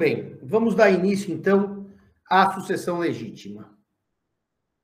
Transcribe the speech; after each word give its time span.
bem, 0.00 0.38
vamos 0.42 0.74
dar 0.74 0.90
início 0.90 1.30
então 1.30 1.86
à 2.26 2.54
sucessão 2.54 3.00
legítima. 3.00 3.78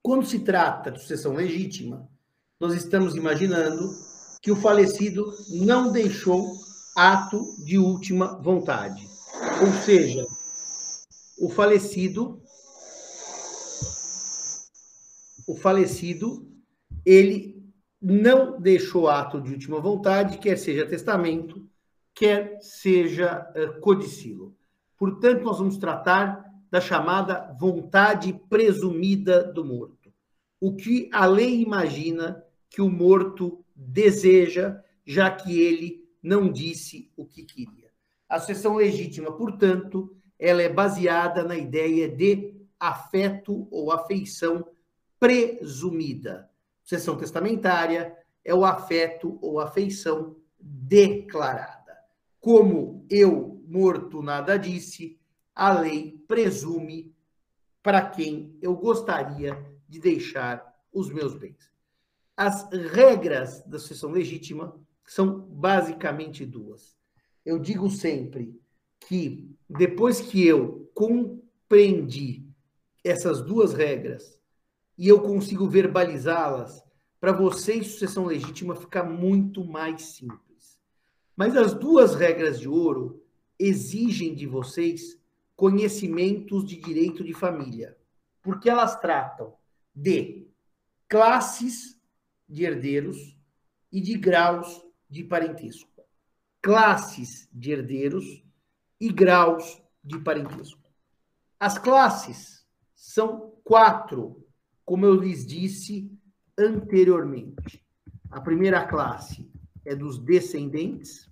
Quando 0.02 0.26
se 0.26 0.40
trata 0.40 0.90
de 0.90 1.00
sucessão 1.00 1.32
legítima, 1.32 2.06
nós 2.60 2.74
estamos 2.74 3.16
imaginando 3.16 3.88
que 4.42 4.50
o 4.50 4.56
falecido 4.56 5.32
não 5.48 5.90
deixou 5.90 6.52
ato 6.94 7.42
de 7.64 7.78
última 7.78 8.36
vontade. 8.42 9.08
Ou 9.62 9.72
seja, 9.84 10.26
o 11.40 11.48
falecido 11.48 12.42
o 15.46 15.56
falecido 15.56 16.46
ele 17.06 17.64
não 18.02 18.60
deixou 18.60 19.08
ato 19.08 19.40
de 19.40 19.50
última 19.50 19.80
vontade, 19.80 20.36
quer 20.36 20.58
seja 20.58 20.84
testamento, 20.84 21.66
quer 22.14 22.58
seja 22.60 23.50
uh, 23.56 23.80
codicilo. 23.80 24.55
Portanto, 24.98 25.42
nós 25.42 25.58
vamos 25.58 25.76
tratar 25.78 26.44
da 26.70 26.80
chamada 26.80 27.54
vontade 27.58 28.32
presumida 28.48 29.44
do 29.52 29.64
morto. 29.64 30.12
O 30.60 30.74
que 30.74 31.08
a 31.12 31.26
lei 31.26 31.60
imagina 31.60 32.42
que 32.68 32.80
o 32.80 32.90
morto 32.90 33.64
deseja, 33.74 34.80
já 35.04 35.30
que 35.30 35.60
ele 35.60 36.04
não 36.22 36.50
disse 36.50 37.10
o 37.16 37.24
que 37.24 37.44
queria. 37.44 37.90
A 38.28 38.40
sucessão 38.40 38.74
legítima, 38.74 39.30
portanto, 39.32 40.16
ela 40.38 40.62
é 40.62 40.68
baseada 40.68 41.44
na 41.44 41.56
ideia 41.56 42.08
de 42.08 42.54
afeto 42.78 43.68
ou 43.70 43.92
afeição 43.92 44.66
presumida. 45.18 46.48
Sucessão 46.82 47.16
testamentária 47.16 48.16
é 48.44 48.54
o 48.54 48.64
afeto 48.64 49.38
ou 49.40 49.60
afeição 49.60 50.36
declarada. 50.60 51.96
Como 52.40 53.04
eu, 53.08 53.55
morto, 53.66 54.22
nada 54.22 54.56
disse, 54.56 55.18
a 55.54 55.72
lei 55.78 56.22
presume 56.28 57.14
para 57.82 58.04
quem 58.04 58.56
eu 58.60 58.74
gostaria 58.74 59.56
de 59.88 59.98
deixar 60.00 60.74
os 60.92 61.10
meus 61.10 61.34
bens. 61.34 61.72
As 62.36 62.68
regras 62.70 63.62
da 63.64 63.78
sucessão 63.78 64.10
legítima 64.10 64.78
são 65.04 65.40
basicamente 65.40 66.44
duas. 66.44 66.96
Eu 67.44 67.58
digo 67.58 67.88
sempre 67.88 68.60
que 69.00 69.56
depois 69.68 70.20
que 70.20 70.44
eu 70.44 70.90
compreendi 70.94 72.44
essas 73.04 73.40
duas 73.40 73.72
regras 73.72 74.40
e 74.98 75.08
eu 75.08 75.20
consigo 75.20 75.68
verbalizá-las, 75.68 76.82
para 77.20 77.32
vocês 77.32 77.92
sucessão 77.92 78.26
legítima 78.26 78.74
fica 78.74 79.02
muito 79.02 79.64
mais 79.64 80.02
simples. 80.02 80.80
Mas 81.36 81.56
as 81.56 81.72
duas 81.74 82.14
regras 82.14 82.58
de 82.58 82.68
ouro 82.68 83.22
exigem 83.58 84.34
de 84.34 84.46
vocês 84.46 85.18
conhecimentos 85.54 86.64
de 86.64 86.76
direito 86.76 87.24
de 87.24 87.32
família, 87.32 87.96
porque 88.42 88.68
elas 88.68 89.00
tratam 89.00 89.54
de 89.94 90.46
classes 91.08 91.98
de 92.48 92.64
herdeiros 92.64 93.36
e 93.90 94.00
de 94.00 94.16
graus 94.16 94.84
de 95.08 95.24
parentesco. 95.24 95.88
Classes 96.60 97.48
de 97.52 97.72
herdeiros 97.72 98.44
e 99.00 99.10
graus 99.10 99.82
de 100.02 100.18
parentesco. 100.18 100.80
As 101.58 101.78
classes 101.78 102.66
são 102.94 103.52
quatro, 103.64 104.46
como 104.84 105.06
eu 105.06 105.14
lhes 105.14 105.46
disse 105.46 106.10
anteriormente. 106.58 107.84
A 108.30 108.40
primeira 108.40 108.86
classe 108.86 109.50
é 109.84 109.94
dos 109.94 110.18
descendentes. 110.18 111.30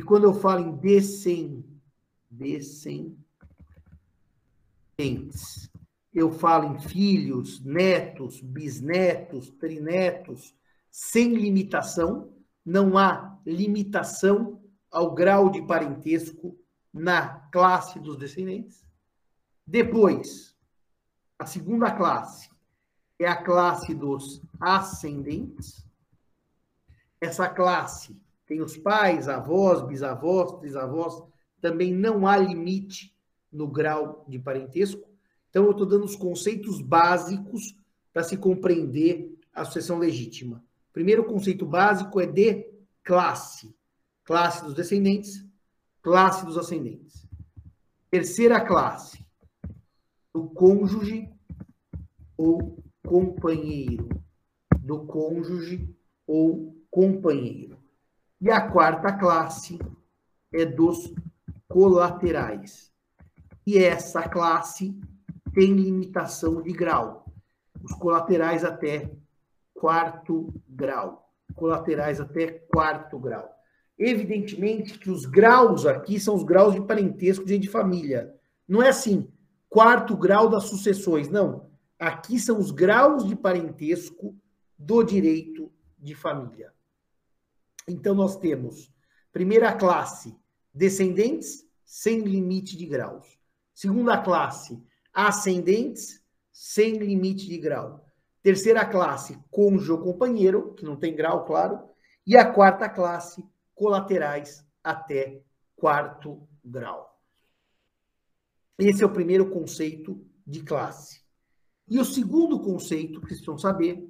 E 0.00 0.02
quando 0.02 0.24
eu 0.24 0.32
falo 0.32 0.66
em 0.66 0.76
descend, 0.76 1.62
descendentes, 2.30 3.20
eu 6.10 6.32
falo 6.32 6.74
em 6.74 6.78
filhos, 6.78 7.62
netos, 7.62 8.40
bisnetos, 8.40 9.50
trinetos, 9.50 10.56
sem 10.90 11.34
limitação, 11.34 12.32
não 12.64 12.96
há 12.96 13.38
limitação 13.44 14.62
ao 14.90 15.14
grau 15.14 15.50
de 15.50 15.60
parentesco 15.60 16.58
na 16.90 17.40
classe 17.52 18.00
dos 18.00 18.16
descendentes. 18.16 18.82
Depois, 19.66 20.56
a 21.38 21.44
segunda 21.44 21.90
classe 21.90 22.48
é 23.18 23.26
a 23.26 23.36
classe 23.36 23.94
dos 23.94 24.40
ascendentes. 24.58 25.86
Essa 27.20 27.50
classe 27.50 28.18
tem 28.50 28.60
os 28.60 28.76
pais, 28.76 29.28
avós, 29.28 29.80
bisavós, 29.86 30.58
trisavós, 30.58 31.22
também 31.60 31.94
não 31.94 32.26
há 32.26 32.36
limite 32.36 33.16
no 33.52 33.68
grau 33.68 34.24
de 34.26 34.40
parentesco. 34.40 35.08
Então, 35.48 35.66
eu 35.66 35.70
estou 35.70 35.86
dando 35.86 36.04
os 36.04 36.16
conceitos 36.16 36.80
básicos 36.80 37.76
para 38.12 38.24
se 38.24 38.36
compreender 38.36 39.38
a 39.54 39.64
sucessão 39.64 39.98
legítima. 39.98 40.64
Primeiro 40.92 41.22
conceito 41.22 41.64
básico 41.64 42.18
é 42.18 42.26
de 42.26 42.68
classe. 43.04 43.72
Classe 44.24 44.64
dos 44.64 44.74
descendentes, 44.74 45.46
classe 46.02 46.44
dos 46.44 46.58
ascendentes. 46.58 47.24
Terceira 48.10 48.60
classe, 48.60 49.24
do 50.34 50.48
cônjuge 50.48 51.30
ou 52.36 52.82
companheiro. 53.06 54.08
Do 54.80 55.06
cônjuge 55.06 55.88
ou 56.26 56.74
companheiro. 56.90 57.79
E 58.40 58.50
a 58.50 58.70
quarta 58.70 59.12
classe 59.12 59.78
é 60.52 60.64
dos 60.64 61.12
colaterais. 61.68 62.90
E 63.66 63.76
essa 63.76 64.28
classe 64.28 64.98
tem 65.52 65.74
limitação 65.74 66.62
de 66.62 66.72
grau. 66.72 67.26
Os 67.82 67.92
colaterais 67.92 68.64
até 68.64 69.10
quarto 69.74 70.52
grau. 70.68 71.30
Colaterais 71.54 72.18
até 72.18 72.46
quarto 72.46 73.18
grau. 73.18 73.48
Evidentemente 73.98 74.98
que 74.98 75.10
os 75.10 75.26
graus 75.26 75.84
aqui 75.84 76.18
são 76.18 76.34
os 76.34 76.42
graus 76.42 76.74
de 76.74 76.80
parentesco 76.80 77.44
de 77.44 77.68
família. 77.68 78.34
Não 78.66 78.82
é 78.82 78.88
assim, 78.88 79.30
quarto 79.68 80.16
grau 80.16 80.48
das 80.48 80.64
sucessões, 80.64 81.28
não. 81.28 81.68
Aqui 81.98 82.40
são 82.40 82.58
os 82.58 82.70
graus 82.70 83.26
de 83.26 83.36
parentesco 83.36 84.34
do 84.78 85.02
direito 85.02 85.70
de 85.98 86.14
família. 86.14 86.72
Então, 87.88 88.14
nós 88.14 88.36
temos, 88.36 88.92
primeira 89.32 89.72
classe, 89.72 90.36
descendentes 90.72 91.64
sem 91.84 92.20
limite 92.20 92.76
de 92.76 92.86
graus. 92.86 93.38
Segunda 93.74 94.18
classe, 94.18 94.80
ascendentes 95.12 96.22
sem 96.52 96.98
limite 96.98 97.48
de 97.48 97.58
grau. 97.58 98.04
Terceira 98.42 98.84
classe, 98.84 99.38
cônjuge 99.50 99.92
ou 99.92 99.98
companheiro, 99.98 100.74
que 100.74 100.84
não 100.84 100.96
tem 100.96 101.14
grau, 101.14 101.44
claro. 101.44 101.80
E 102.26 102.36
a 102.36 102.50
quarta 102.52 102.88
classe, 102.88 103.44
colaterais 103.74 104.64
até 104.84 105.42
quarto 105.74 106.46
grau. 106.64 107.18
Esse 108.78 109.02
é 109.02 109.06
o 109.06 109.12
primeiro 109.12 109.50
conceito 109.50 110.24
de 110.46 110.62
classe. 110.62 111.22
E 111.88 111.98
o 111.98 112.04
segundo 112.04 112.60
conceito 112.60 113.20
que 113.20 113.26
precisam 113.26 113.58
saber, 113.58 114.06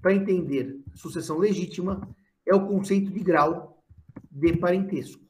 para 0.00 0.14
entender 0.14 0.80
sucessão 0.94 1.38
legítima, 1.38 2.08
é 2.48 2.54
o 2.54 2.66
conceito 2.66 3.12
de 3.12 3.20
grau 3.20 3.84
de 4.30 4.56
parentesco. 4.56 5.22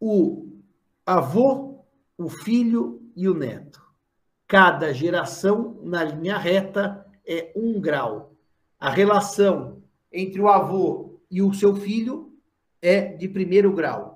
O 0.00 0.60
avô, 1.06 1.84
o 2.16 2.28
filho 2.28 3.10
e 3.16 3.28
o 3.28 3.34
neto. 3.34 3.82
Cada 4.46 4.92
geração 4.92 5.80
na 5.82 6.04
linha 6.04 6.36
reta 6.36 7.06
é 7.26 7.52
um 7.56 7.80
grau. 7.80 8.36
A 8.78 8.90
relação 8.90 9.82
entre 10.12 10.40
o 10.40 10.48
avô 10.48 11.20
e 11.30 11.40
o 11.42 11.52
seu 11.54 11.74
filho 11.74 12.32
é 12.82 13.14
de 13.14 13.28
primeiro 13.28 13.72
grau. 13.72 14.13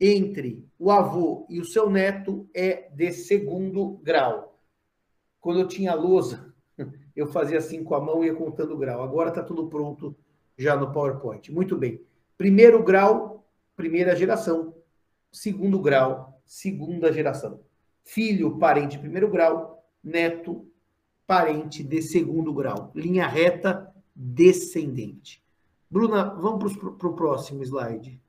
Entre 0.00 0.68
o 0.78 0.90
avô 0.90 1.46
e 1.48 1.58
o 1.58 1.64
seu 1.64 1.88
neto 1.88 2.48
é 2.54 2.90
de 2.92 3.12
segundo 3.12 3.98
grau. 4.02 4.60
Quando 5.40 5.60
eu 5.60 5.68
tinha 5.68 5.94
lousa, 5.94 6.54
eu 7.16 7.26
fazia 7.28 7.58
assim 7.58 7.82
com 7.82 7.94
a 7.94 8.00
mão 8.00 8.22
e 8.22 8.26
ia 8.26 8.34
contando 8.34 8.74
o 8.74 8.78
grau. 8.78 9.02
Agora 9.02 9.30
está 9.30 9.42
tudo 9.42 9.68
pronto 9.68 10.14
já 10.56 10.76
no 10.76 10.92
PowerPoint. 10.92 11.50
Muito 11.50 11.76
bem. 11.76 12.00
Primeiro 12.36 12.82
grau, 12.82 13.46
primeira 13.74 14.14
geração. 14.14 14.74
Segundo 15.32 15.80
grau, 15.80 16.40
segunda 16.44 17.12
geração. 17.12 17.60
Filho, 18.04 18.58
parente 18.58 18.98
primeiro 18.98 19.30
grau. 19.30 19.84
Neto, 20.02 20.68
parente 21.26 21.82
de 21.82 22.02
segundo 22.02 22.52
grau. 22.52 22.92
Linha 22.94 23.26
reta, 23.26 23.92
descendente. 24.14 25.42
Bruna, 25.90 26.24
vamos 26.34 26.76
para 26.76 27.08
o 27.08 27.14
próximo 27.14 27.62
slide. 27.62 28.20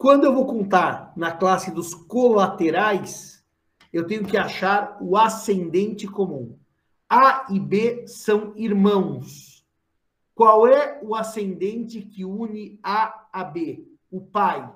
Quando 0.00 0.24
eu 0.24 0.32
vou 0.32 0.46
contar 0.46 1.12
na 1.14 1.30
classe 1.30 1.70
dos 1.70 1.92
colaterais, 1.92 3.44
eu 3.92 4.06
tenho 4.06 4.24
que 4.24 4.38
achar 4.38 4.96
o 4.98 5.14
ascendente 5.14 6.08
comum. 6.08 6.58
A 7.06 7.46
e 7.50 7.60
B 7.60 8.06
são 8.06 8.54
irmãos. 8.56 9.62
Qual 10.34 10.66
é 10.66 10.98
o 11.02 11.14
ascendente 11.14 12.00
que 12.00 12.24
une 12.24 12.80
A 12.82 13.28
a 13.30 13.44
B? 13.44 13.86
O 14.10 14.22
pai. 14.22 14.72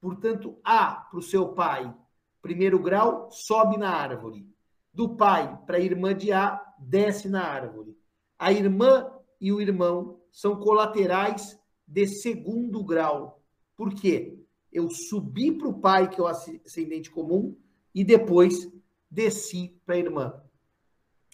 Portanto, 0.00 0.58
A 0.64 0.92
para 1.10 1.18
o 1.18 1.22
seu 1.22 1.48
pai, 1.48 1.94
primeiro 2.40 2.78
grau, 2.78 3.28
sobe 3.30 3.76
na 3.76 3.90
árvore. 3.90 4.48
Do 4.94 5.14
pai 5.14 5.58
para 5.66 5.76
a 5.76 5.80
irmã 5.80 6.16
de 6.16 6.32
A, 6.32 6.58
desce 6.78 7.28
na 7.28 7.44
árvore. 7.44 7.94
A 8.38 8.50
irmã 8.50 9.12
e 9.38 9.52
o 9.52 9.60
irmão 9.60 10.22
são 10.32 10.56
colaterais 10.56 11.60
de 11.86 12.06
segundo 12.06 12.82
grau. 12.82 13.42
Por 13.76 13.92
quê? 13.92 14.42
Eu 14.74 14.90
subi 14.90 15.52
para 15.52 15.68
o 15.68 15.80
pai, 15.80 16.10
que 16.10 16.20
é 16.20 16.22
o 16.22 16.26
ascendente 16.26 17.08
comum, 17.08 17.56
e 17.94 18.02
depois 18.02 18.68
desci 19.08 19.80
para 19.86 19.94
a 19.94 19.98
irmã. 19.98 20.42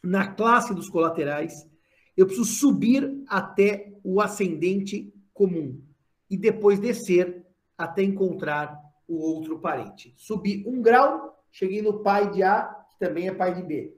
Na 0.05 0.35
classe 0.35 0.75
dos 0.75 0.91
colaterais, 0.91 1.67
eu 2.15 2.27
preciso 2.27 2.47
subir 2.47 3.25
até 3.27 3.99
o 4.05 4.21
ascendente 4.21 5.13
comum 5.33 5.83
e 6.29 6.37
depois 6.37 6.79
descer 6.79 7.47
até 7.79 8.03
encontrar 8.03 8.79
o 9.09 9.17
outro 9.17 9.59
parente. 9.59 10.13
Subi 10.19 10.63
um 10.67 10.83
grau, 10.83 11.43
cheguei 11.51 11.81
no 11.81 12.03
pai 12.03 12.31
de 12.31 12.43
A, 12.43 12.65
que 12.91 12.99
também 12.99 13.27
é 13.29 13.35
pai 13.35 13.55
de 13.55 13.63
B. 13.63 13.97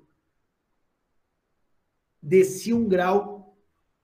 Desci 2.22 2.72
um 2.72 2.88
grau, 2.88 3.56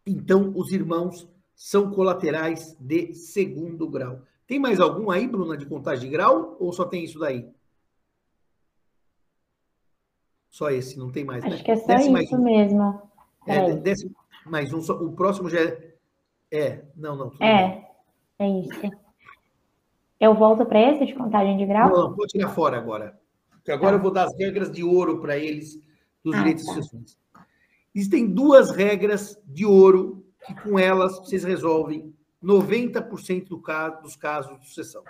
então 0.04 0.52
os 0.56 0.72
irmãos 0.72 1.28
são 1.54 1.92
colaterais 1.92 2.76
de 2.80 3.14
segundo 3.14 3.88
grau. 3.88 4.22
Tem 4.48 4.58
mais 4.58 4.80
algum 4.80 5.10
aí, 5.10 5.28
Bruna, 5.28 5.58
de 5.58 5.66
contagem 5.66 6.08
de 6.08 6.10
grau? 6.10 6.56
Ou 6.58 6.72
só 6.72 6.86
tem 6.86 7.04
isso 7.04 7.18
daí? 7.18 7.46
Só 10.48 10.70
esse, 10.70 10.98
não 10.98 11.12
tem 11.12 11.22
mais, 11.22 11.44
Acho 11.44 11.56
né? 11.56 11.62
que 11.62 11.70
é 11.70 11.76
só 11.76 11.86
desce 11.86 12.24
isso 12.24 12.38
mesmo. 12.38 13.02
É, 13.46 13.76
desce 13.76 14.10
mais 14.46 14.72
um. 14.72 14.80
Só, 14.80 14.94
o 14.94 15.12
próximo 15.12 15.50
já 15.50 15.60
é. 15.60 15.92
É, 16.50 16.82
não, 16.96 17.14
não. 17.14 17.32
É, 17.40 17.84
bem. 18.38 18.60
é 18.60 18.60
isso. 18.60 18.96
Eu 20.18 20.34
volto 20.34 20.64
para 20.64 20.80
esse 20.80 21.04
de 21.04 21.14
contagem 21.14 21.58
de 21.58 21.66
grau? 21.66 21.90
Não, 21.90 22.16
vou 22.16 22.26
tirar 22.26 22.48
fora 22.48 22.78
agora. 22.78 23.20
Porque 23.50 23.70
agora 23.70 23.92
tá. 23.92 23.98
eu 23.98 24.02
vou 24.02 24.10
dar 24.10 24.24
as 24.24 24.34
regras 24.38 24.72
de 24.72 24.82
ouro 24.82 25.20
para 25.20 25.36
eles 25.36 25.78
dos 26.24 26.34
ah, 26.34 26.38
direitos 26.38 26.64
tá. 26.64 26.72
de 26.72 26.76
sucessões. 26.78 27.18
Existem 27.94 28.26
duas 28.26 28.70
regras 28.70 29.38
de 29.44 29.66
ouro 29.66 30.24
que 30.46 30.54
com 30.62 30.78
elas 30.78 31.18
vocês 31.18 31.44
resolvem 31.44 32.16
90% 32.42 33.48
do 33.48 33.60
caso, 33.60 34.02
dos 34.02 34.16
casos 34.16 34.58
de 34.60 34.66
sucessão. 34.66 35.02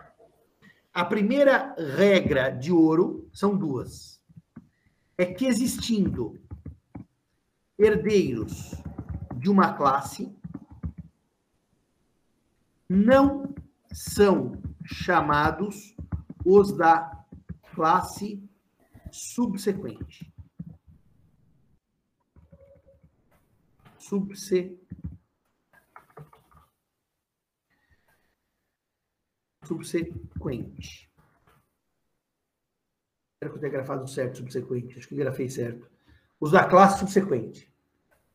A 0.92 1.04
primeira 1.04 1.74
regra 1.76 2.50
de 2.50 2.72
ouro 2.72 3.28
são 3.32 3.56
duas. 3.56 4.20
É 5.16 5.26
que 5.26 5.46
existindo 5.46 6.40
herdeiros 7.78 8.72
de 9.36 9.48
uma 9.48 9.72
classe, 9.74 10.34
não 12.88 13.54
são 13.92 14.60
chamados 14.84 15.94
os 16.44 16.76
da 16.76 17.24
classe 17.74 18.42
subsequente. 19.12 20.32
Subsequente. 23.98 24.77
Subsequente. 29.68 31.08
Espero 33.34 33.52
que 33.52 33.56
eu 33.56 33.60
tenha 33.60 33.72
grafado 33.72 34.08
certo, 34.08 34.38
subsequente. 34.38 34.98
Acho 34.98 35.08
que 35.08 35.14
grafei 35.14 35.48
certo. 35.48 35.88
Os 36.40 36.50
da 36.50 36.64
classe 36.64 36.98
subsequente. 36.98 37.72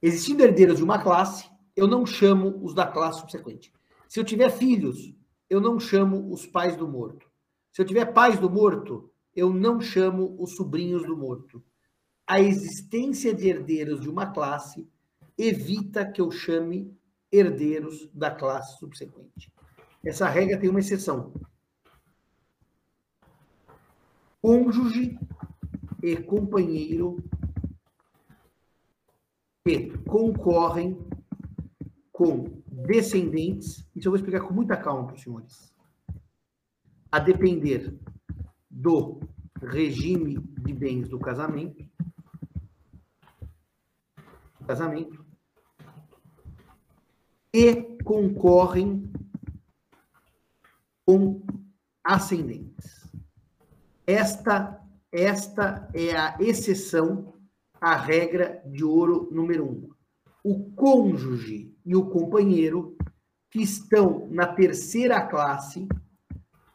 Existindo 0.01 0.43
herdeiros 0.43 0.77
de 0.77 0.83
uma 0.83 1.01
classe, 1.01 1.49
eu 1.75 1.87
não 1.87 2.05
chamo 2.05 2.63
os 2.63 2.73
da 2.73 2.87
classe 2.87 3.19
subsequente. 3.19 3.73
Se 4.07 4.19
eu 4.19 4.23
tiver 4.23 4.49
filhos, 4.49 5.13
eu 5.49 5.59
não 5.59 5.79
chamo 5.79 6.31
os 6.31 6.45
pais 6.45 6.77
do 6.77 6.87
morto. 6.87 7.29
Se 7.71 7.81
eu 7.81 7.85
tiver 7.85 8.05
pais 8.05 8.39
do 8.39 8.49
morto, 8.49 9.11
eu 9.35 9.51
não 9.51 9.81
chamo 9.81 10.35
os 10.39 10.55
sobrinhos 10.55 11.05
do 11.05 11.17
morto. 11.17 11.63
A 12.25 12.39
existência 12.39 13.33
de 13.33 13.49
herdeiros 13.49 13.99
de 13.99 14.09
uma 14.09 14.27
classe 14.27 14.87
evita 15.37 16.05
que 16.05 16.21
eu 16.21 16.31
chame 16.31 16.95
herdeiros 17.31 18.09
da 18.13 18.29
classe 18.29 18.77
subsequente. 18.77 19.51
Essa 20.03 20.27
regra 20.27 20.59
tem 20.59 20.69
uma 20.69 20.79
exceção. 20.79 21.33
Cônjuge 24.41 25.17
e 26.01 26.17
companheiro 26.17 27.23
que 29.65 29.97
concorrem 29.99 30.97
com 32.11 32.43
descendentes, 32.67 33.87
isso 33.95 34.07
eu 34.07 34.11
vou 34.11 34.17
explicar 34.17 34.41
com 34.41 34.53
muita 34.53 34.75
calma 34.75 35.07
para 35.07 35.15
os 35.15 35.21
senhores, 35.21 35.73
a 37.09 37.17
depender 37.19 37.97
do 38.69 39.21
regime 39.61 40.37
de 40.37 40.73
bens 40.73 41.07
do 41.07 41.17
casamento, 41.17 41.89
casamento, 44.67 45.25
e 47.53 47.97
concorrem 48.03 49.12
com 51.05 51.41
ascendentes. 52.03 53.11
Esta, 54.05 54.81
esta 55.11 55.89
é 55.93 56.15
a 56.15 56.37
exceção 56.39 57.33
à 57.79 57.95
regra 57.95 58.61
de 58.65 58.83
ouro 58.83 59.29
número 59.31 59.65
um. 59.65 59.89
O 60.43 60.71
cônjuge 60.71 61.73
e 61.85 61.95
o 61.95 62.09
companheiro 62.09 62.97
que 63.49 63.61
estão 63.61 64.27
na 64.29 64.47
terceira 64.47 65.21
classe 65.21 65.87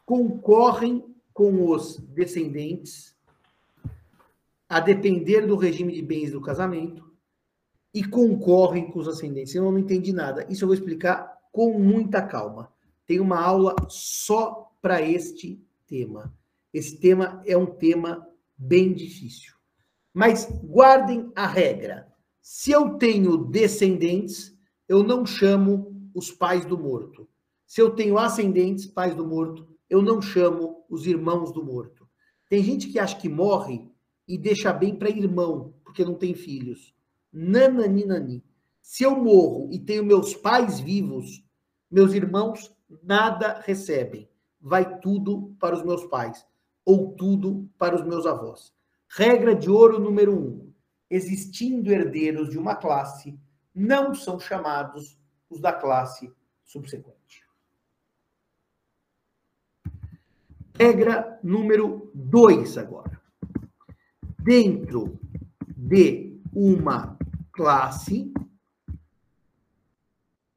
concorrem 0.07 1.05
com 1.33 1.71
os 1.71 1.99
descendentes, 1.99 3.15
a 4.69 4.81
depender 4.81 5.47
do 5.47 5.57
regime 5.57 5.93
de 5.93 6.03
bens 6.03 6.33
do 6.33 6.41
casamento, 6.41 7.09
e 7.93 8.05
concorrem 8.05 8.91
com 8.91 8.99
os 8.99 9.09
ascendentes. 9.09 9.55
Eu 9.55 9.65
não 9.65 9.79
entendi 9.79 10.13
nada. 10.13 10.47
Isso 10.49 10.65
eu 10.65 10.69
vou 10.69 10.75
explicar 10.75 11.39
com 11.53 11.79
muita 11.79 12.23
calma 12.23 12.73
tem 13.09 13.21
uma 13.21 13.41
aula 13.41 13.75
só 13.89 14.71
para 14.83 15.01
este 15.01 15.59
tema. 15.87 16.33
Esse 16.75 17.01
tema 17.01 17.43
é 17.47 17.57
um 17.57 17.65
tema 17.65 18.29
bem 18.55 18.93
difícil. 18.93 19.55
Mas 20.13 20.47
guardem 20.63 21.33
a 21.35 21.47
regra. 21.47 22.07
Se 22.43 22.71
eu 22.71 22.99
tenho 22.99 23.39
descendentes, 23.39 24.55
eu 24.87 25.03
não 25.03 25.25
chamo 25.25 26.11
os 26.15 26.31
pais 26.31 26.67
do 26.67 26.77
morto. 26.77 27.27
Se 27.67 27.81
eu 27.81 27.91
tenho 27.93 28.19
ascendentes, 28.19 28.85
pais 28.85 29.15
do 29.15 29.27
morto, 29.27 29.67
eu 29.89 30.03
não 30.03 30.21
chamo 30.21 30.85
os 30.91 31.07
irmãos 31.07 31.51
do 31.51 31.65
morto. 31.65 32.07
Tem 32.47 32.63
gente 32.63 32.89
que 32.89 32.99
acha 32.99 33.19
que 33.19 33.29
morre 33.29 33.91
e 34.27 34.37
deixa 34.37 34.71
bem 34.71 34.95
para 34.95 35.09
irmão, 35.09 35.75
porque 35.83 36.05
não 36.05 36.15
tem 36.15 36.35
filhos. 36.35 36.95
Nananinani. 37.33 38.45
Se 38.83 39.03
eu 39.03 39.17
morro 39.17 39.71
e 39.73 39.79
tenho 39.79 40.05
meus 40.05 40.35
pais 40.35 40.79
vivos, 40.79 41.43
meus 41.91 42.13
irmãos 42.13 42.71
nada 43.03 43.61
recebem. 43.65 44.29
Vai 44.61 44.99
tudo 44.99 45.55
para 45.61 45.77
os 45.77 45.83
meus 45.83 46.05
pais, 46.07 46.47
ou 46.85 47.15
tudo 47.15 47.69
para 47.79 47.95
os 47.95 48.05
meus 48.05 48.27
avós. 48.27 48.75
Regra 49.09 49.55
de 49.55 49.71
ouro 49.71 49.99
número 49.99 50.35
um: 50.35 50.73
existindo 51.09 51.93
herdeiros 51.93 52.51
de 52.51 52.59
uma 52.59 52.75
classe, 52.75 53.39
não 53.75 54.15
são 54.15 54.39
chamados 54.41 55.19
os 55.49 55.61
da 55.61 55.73
classe 55.73 56.33
subsequente. 56.65 57.47
Regra 60.75 61.41
número 61.43 62.11
dois 62.15 62.79
agora. 62.79 63.21
Dentro 64.39 65.19
de 65.77 66.39
uma 66.55 67.19
classe, 67.53 68.33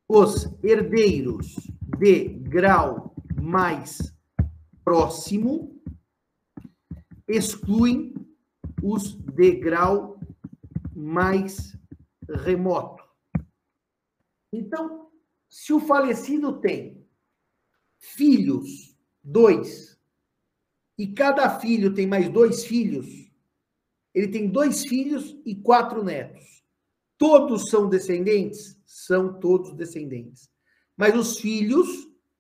os 0.08 0.48
herdeiros 0.64 1.56
de 2.02 2.30
grau 2.30 3.14
mais 3.40 4.12
próximo 4.84 5.80
excluem 7.28 8.12
os 8.82 9.14
de 9.14 9.52
grau 9.52 10.20
mais 10.96 11.78
remoto. 12.28 13.04
Então, 14.52 15.12
se 15.48 15.72
o 15.72 15.80
falecido 15.80 16.60
tem 16.60 17.06
filhos, 18.00 18.98
dois, 19.24 19.96
e 20.98 21.14
cada 21.14 21.60
filho 21.60 21.94
tem 21.94 22.08
mais 22.08 22.28
dois 22.30 22.66
filhos, 22.66 23.32
ele 24.12 24.28
tem 24.28 24.50
dois 24.50 24.84
filhos 24.84 25.38
e 25.46 25.56
quatro 25.56 26.04
netos. 26.04 26.64
Todos 27.16 27.70
são 27.70 27.88
descendentes? 27.88 28.82
São 28.88 29.40
todos 29.40 29.76
descendentes. 29.76 30.50
Mas 30.98 31.16
os 31.16 31.40
filhos, 31.40 31.88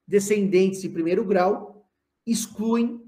descendentes 0.08 0.81
de 0.81 0.89
primeiro 0.89 1.25
grau, 1.25 1.89
excluem 2.25 3.01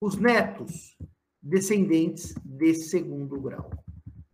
os 0.00 0.16
netos, 0.16 0.96
descendentes 1.42 2.34
de 2.44 2.74
segundo 2.74 3.40
grau. 3.40 3.70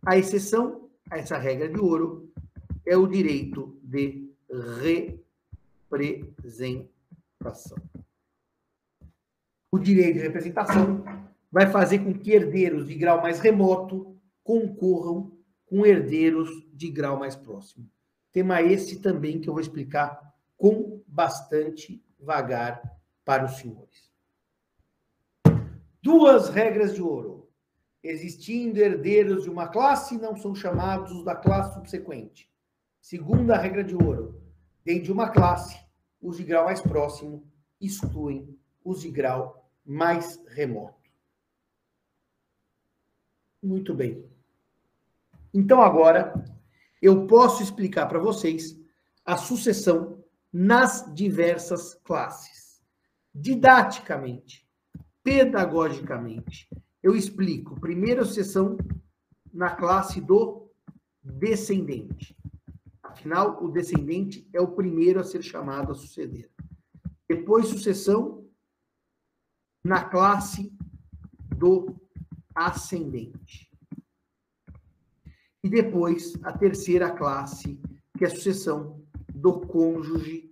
A 0.05 0.17
exceção 0.17 0.89
a 1.09 1.17
essa 1.17 1.37
regra 1.37 1.69
de 1.69 1.79
ouro 1.79 2.31
é 2.85 2.97
o 2.97 3.07
direito 3.07 3.79
de 3.83 4.29
representação. 5.89 7.77
O 9.71 9.79
direito 9.79 10.15
de 10.15 10.21
representação 10.21 11.03
vai 11.51 11.69
fazer 11.69 11.99
com 11.99 12.13
que 12.13 12.31
herdeiros 12.31 12.87
de 12.87 12.95
grau 12.95 13.21
mais 13.21 13.39
remoto 13.39 14.17
concorram 14.43 15.37
com 15.65 15.85
herdeiros 15.85 16.49
de 16.73 16.89
grau 16.89 17.19
mais 17.19 17.35
próximo. 17.35 17.89
Tema 18.31 18.61
esse 18.61 18.99
também 18.99 19.39
que 19.39 19.49
eu 19.49 19.53
vou 19.53 19.61
explicar 19.61 20.33
com 20.57 21.01
bastante 21.07 22.03
vagar 22.19 22.81
para 23.25 23.45
os 23.45 23.57
senhores. 23.57 24.09
Duas 26.01 26.49
regras 26.49 26.95
de 26.95 27.01
ouro. 27.01 27.49
Existindo 28.03 28.79
herdeiros 28.79 29.43
de 29.43 29.49
uma 29.49 29.67
classe, 29.67 30.17
não 30.17 30.35
são 30.35 30.55
chamados 30.55 31.23
da 31.23 31.35
classe 31.35 31.75
subsequente. 31.75 32.51
Segunda 32.99 33.57
regra 33.57 33.83
de 33.83 33.95
ouro. 33.95 34.41
Dentro 34.83 35.03
de 35.03 35.11
uma 35.11 35.29
classe, 35.29 35.79
os 36.21 36.37
de 36.37 36.43
grau 36.43 36.65
mais 36.65 36.81
próximo 36.81 37.43
excluem 37.79 38.57
os 38.83 39.01
de 39.01 39.11
grau 39.11 39.69
mais 39.85 40.43
remoto. 40.47 41.11
Muito 43.61 43.93
bem. 43.93 44.25
Então, 45.53 45.81
agora, 45.81 46.33
eu 47.01 47.25
posso 47.25 47.63
explicar 47.63 48.05
para 48.05 48.19
vocês 48.19 48.79
a 49.25 49.37
sucessão 49.37 50.23
nas 50.51 51.11
diversas 51.13 51.95
classes. 52.03 52.81
Didaticamente, 53.33 54.67
pedagogicamente, 55.23 56.69
eu 57.01 57.15
explico 57.15 57.79
primeiro 57.79 58.21
a 58.21 58.25
sucessão 58.25 58.77
na 59.53 59.71
classe 59.71 60.21
do 60.21 60.69
descendente. 61.23 62.35
Afinal, 63.01 63.63
o 63.63 63.69
descendente 63.69 64.47
é 64.53 64.61
o 64.61 64.71
primeiro 64.71 65.19
a 65.19 65.23
ser 65.23 65.41
chamado 65.41 65.91
a 65.91 65.95
suceder. 65.95 66.49
Depois, 67.27 67.67
sucessão 67.67 68.45
na 69.83 70.03
classe 70.03 70.71
do 71.55 71.95
ascendente. 72.53 73.70
E 75.63 75.69
depois, 75.69 76.33
a 76.43 76.51
terceira 76.51 77.11
classe, 77.11 77.79
que 78.17 78.25
é 78.25 78.27
a 78.27 78.31
sucessão 78.31 79.03
do 79.33 79.61
cônjuge 79.61 80.51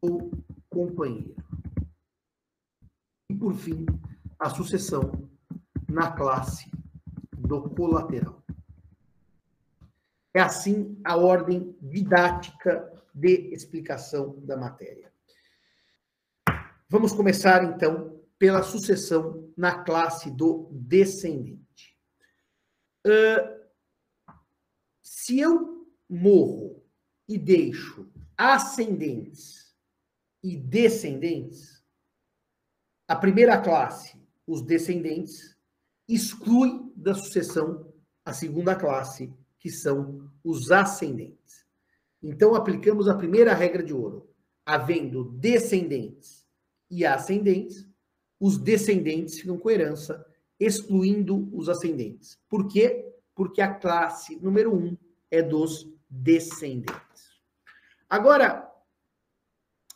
ou 0.00 0.30
companheiro. 0.68 1.34
E, 3.28 3.34
por 3.34 3.54
fim, 3.54 3.84
a 4.38 4.48
sucessão 4.48 5.28
na 5.88 6.12
classe 6.12 6.70
do 7.36 7.68
colateral. 7.70 8.42
É 10.32 10.40
assim 10.40 11.00
a 11.04 11.16
ordem 11.16 11.76
didática 11.82 12.88
de 13.12 13.52
explicação 13.52 14.38
da 14.44 14.56
matéria. 14.56 15.12
Vamos 16.88 17.12
começar, 17.12 17.64
então, 17.64 18.20
pela 18.38 18.62
sucessão 18.62 19.52
na 19.56 19.82
classe 19.82 20.30
do 20.30 20.68
descendente. 20.72 21.69
Uh, 23.06 23.60
se 25.02 25.38
eu 25.38 25.86
morro 26.08 26.82
e 27.28 27.38
deixo 27.38 28.10
ascendentes 28.36 29.74
e 30.42 30.56
descendentes, 30.56 31.82
a 33.06 33.16
primeira 33.16 33.60
classe, 33.60 34.18
os 34.46 34.62
descendentes, 34.62 35.56
exclui 36.08 36.92
da 36.96 37.14
sucessão 37.14 37.92
a 38.24 38.32
segunda 38.32 38.74
classe, 38.74 39.32
que 39.58 39.70
são 39.70 40.30
os 40.42 40.70
ascendentes. 40.70 41.66
Então, 42.22 42.54
aplicamos 42.54 43.08
a 43.08 43.16
primeira 43.16 43.54
regra 43.54 43.82
de 43.82 43.92
ouro. 43.92 44.28
Havendo 44.64 45.24
descendentes 45.24 46.46
e 46.90 47.04
ascendentes, 47.04 47.88
os 48.38 48.58
descendentes 48.58 49.40
ficam 49.40 49.58
com 49.58 49.70
herança, 49.70 50.26
excluindo 50.60 51.48
os 51.56 51.68
ascendentes. 51.68 52.38
Por 52.48 52.68
quê? 52.68 53.10
Porque 53.34 53.62
a 53.62 53.74
classe 53.74 54.36
número 54.36 54.72
um 54.72 54.96
é 55.30 55.42
dos 55.42 55.90
descendentes. 56.08 57.40
Agora, 58.08 58.70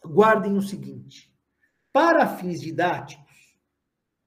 guardem 0.03 0.57
o 0.57 0.63
seguinte: 0.63 1.33
para 1.93 2.27
fins 2.39 2.61
didáticos, 2.61 3.59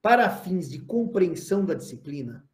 para 0.01 0.29
fins 0.29 0.69
de 0.69 0.79
compreensão 0.79 1.65
da 1.65 1.73
disciplina, 1.73 2.47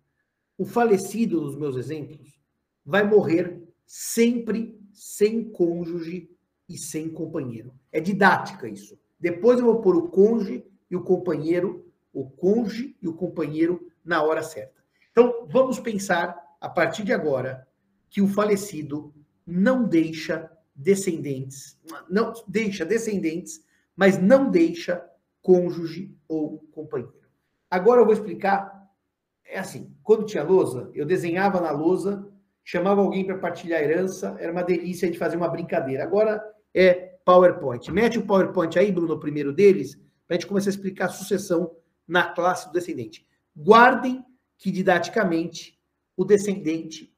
o 0.58 0.66
falecido 0.66 1.42
dos 1.42 1.56
meus 1.56 1.75
exemplos 1.75 2.40
vai 2.86 3.04
morrer 3.04 3.62
sempre 3.86 4.80
sem 4.94 5.52
cônjuge 5.52 6.30
e 6.70 6.78
sem 6.78 7.10
companheiro. 7.10 7.74
É 7.92 8.00
didática 8.00 8.68
isso. 8.68 8.98
Depois 9.20 9.60
eu 9.60 9.66
vou 9.66 9.82
pôr 9.82 9.96
o 9.96 10.10
cônjuge 10.10 10.66
e 10.90 10.96
o 10.96 11.04
companheiro, 11.04 11.92
o 12.13 12.29
cônjuge 12.29 12.96
e 13.01 13.08
o 13.08 13.13
companheiro 13.13 13.91
na 14.05 14.22
hora 14.22 14.43
certa. 14.43 14.84
Então, 15.12 15.48
vamos 15.50 15.79
pensar, 15.79 16.39
a 16.62 16.70
partir 16.70 17.03
de 17.03 17.12
agora, 17.12 17.67
que 18.10 18.22
o 18.22 18.27
falecido 18.27 19.13
não 19.46 19.84
deixa 19.88 20.50
descendentes, 20.75 21.77
não 22.10 22.34
deixa 22.48 22.86
descendentes, 22.86 23.63
mas 23.96 24.17
não 24.17 24.50
deixa 24.50 25.03
cônjuge 25.41 26.15
ou 26.27 26.60
companheiro. 26.72 27.13
Agora 27.70 28.01
eu 28.01 28.05
vou 28.05 28.13
explicar. 28.13 28.72
É 29.46 29.60
assim, 29.60 29.93
quando 30.01 30.25
tinha 30.25 30.43
lousa, 30.43 30.89
eu 30.93 31.05
desenhava 31.05 31.60
na 31.60 31.72
lousa, 31.72 32.27
chamava 32.63 33.01
alguém 33.01 33.25
para 33.25 33.38
partilhar 33.38 33.79
a 33.79 33.84
herança, 33.84 34.36
era 34.39 34.51
uma 34.51 34.63
delícia 34.63 35.12
de 35.12 35.17
fazer 35.17 35.36
uma 35.36 35.50
brincadeira. 35.50 36.03
Agora 36.03 36.41
é 36.74 36.93
PowerPoint. 37.25 37.91
Mete 37.91 38.17
o 38.17 38.25
PowerPoint 38.25 38.77
aí, 38.79 38.91
Bruno, 38.91 39.15
o 39.15 39.20
primeiro 39.20 39.53
deles, 39.53 39.96
para 40.27 40.36
a 40.36 40.39
gente 40.39 40.48
começar 40.48 40.70
a 40.70 40.72
explicar 40.72 41.05
a 41.05 41.10
sucessão 41.10 41.72
na 42.08 42.30
classe 42.30 42.68
do 42.68 42.74
descendente. 42.74 43.28
Guardem 43.56 44.26
que, 44.58 44.72
didaticamente, 44.72 45.80
o 46.16 46.24
descendente, 46.24 47.16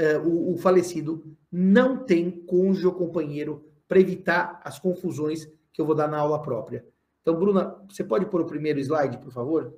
uh, 0.00 0.26
o, 0.26 0.54
o, 0.54 0.58
falecido, 0.58 1.36
não 1.50 2.04
tem 2.04 2.30
cônjuge 2.30 2.86
ou 2.86 2.94
companheiro 2.94 3.70
para 3.86 4.00
evitar 4.00 4.60
as 4.64 4.78
confusões 4.78 5.46
que 5.72 5.80
eu 5.80 5.86
vou 5.86 5.94
dar 5.94 6.08
na 6.08 6.18
aula 6.18 6.42
própria. 6.42 6.86
Então, 7.22 7.38
Bruna, 7.38 7.84
você 7.88 8.02
pode 8.02 8.26
pôr 8.26 8.40
o 8.40 8.46
primeiro 8.46 8.78
slide, 8.80 9.18
por 9.18 9.32
favor? 9.32 9.74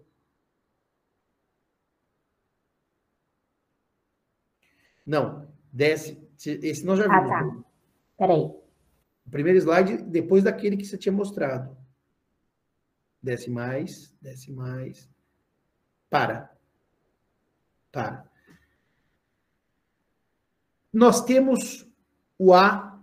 Não, 5.07 5.49
desce. 5.73 6.17
Esse 6.47 6.85
nós 6.85 6.99
já 6.99 7.09
vimos. 7.09 7.33
Ah, 7.33 7.45
tá. 7.45 7.65
Peraí. 8.17 8.39
O 8.39 9.31
primeiro 9.31 9.59
slide 9.59 10.03
depois 10.03 10.45
daquele 10.45 10.77
que 10.77 10.85
você 10.85 10.97
tinha 10.97 11.13
mostrado. 11.13 11.77
Desce 13.23 13.51
mais, 13.51 14.15
desce 14.21 14.51
mais. 14.51 15.09
Para. 16.09 16.51
Para. 17.93 18.29
Nós 20.93 21.25
temos 21.25 21.87
o 22.39 22.53
A, 22.53 22.99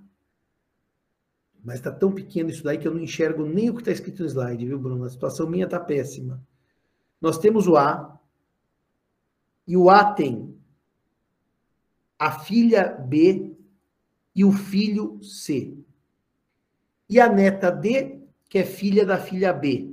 mas 1.64 1.76
está 1.76 1.92
tão 1.92 2.12
pequeno 2.12 2.50
isso 2.50 2.64
daí 2.64 2.78
que 2.78 2.88
eu 2.88 2.94
não 2.94 3.02
enxergo 3.02 3.46
nem 3.46 3.70
o 3.70 3.74
que 3.74 3.82
está 3.82 3.92
escrito 3.92 4.24
no 4.24 4.30
slide, 4.30 4.66
viu, 4.66 4.80
Bruno? 4.80 5.04
A 5.04 5.10
situação 5.10 5.50
minha 5.50 5.66
está 5.66 5.80
péssima. 5.80 6.42
Nós 7.22 7.38
temos 7.38 7.68
o 7.68 7.78
A, 7.78 8.20
e 9.68 9.76
o 9.76 9.90
A 9.90 10.14
tem 10.14 10.58
a 12.18 12.40
filha 12.40 12.90
B 12.90 13.56
e 14.34 14.46
o 14.46 14.52
filho 14.52 15.22
C. 15.22 15.78
E 17.10 17.20
a 17.20 17.32
neta 17.32 17.70
D, 17.70 18.22
que 18.50 18.60
é 18.60 18.64
filha 18.64 19.06
da 19.06 19.18
filha 19.18 19.54
B. 19.54 19.87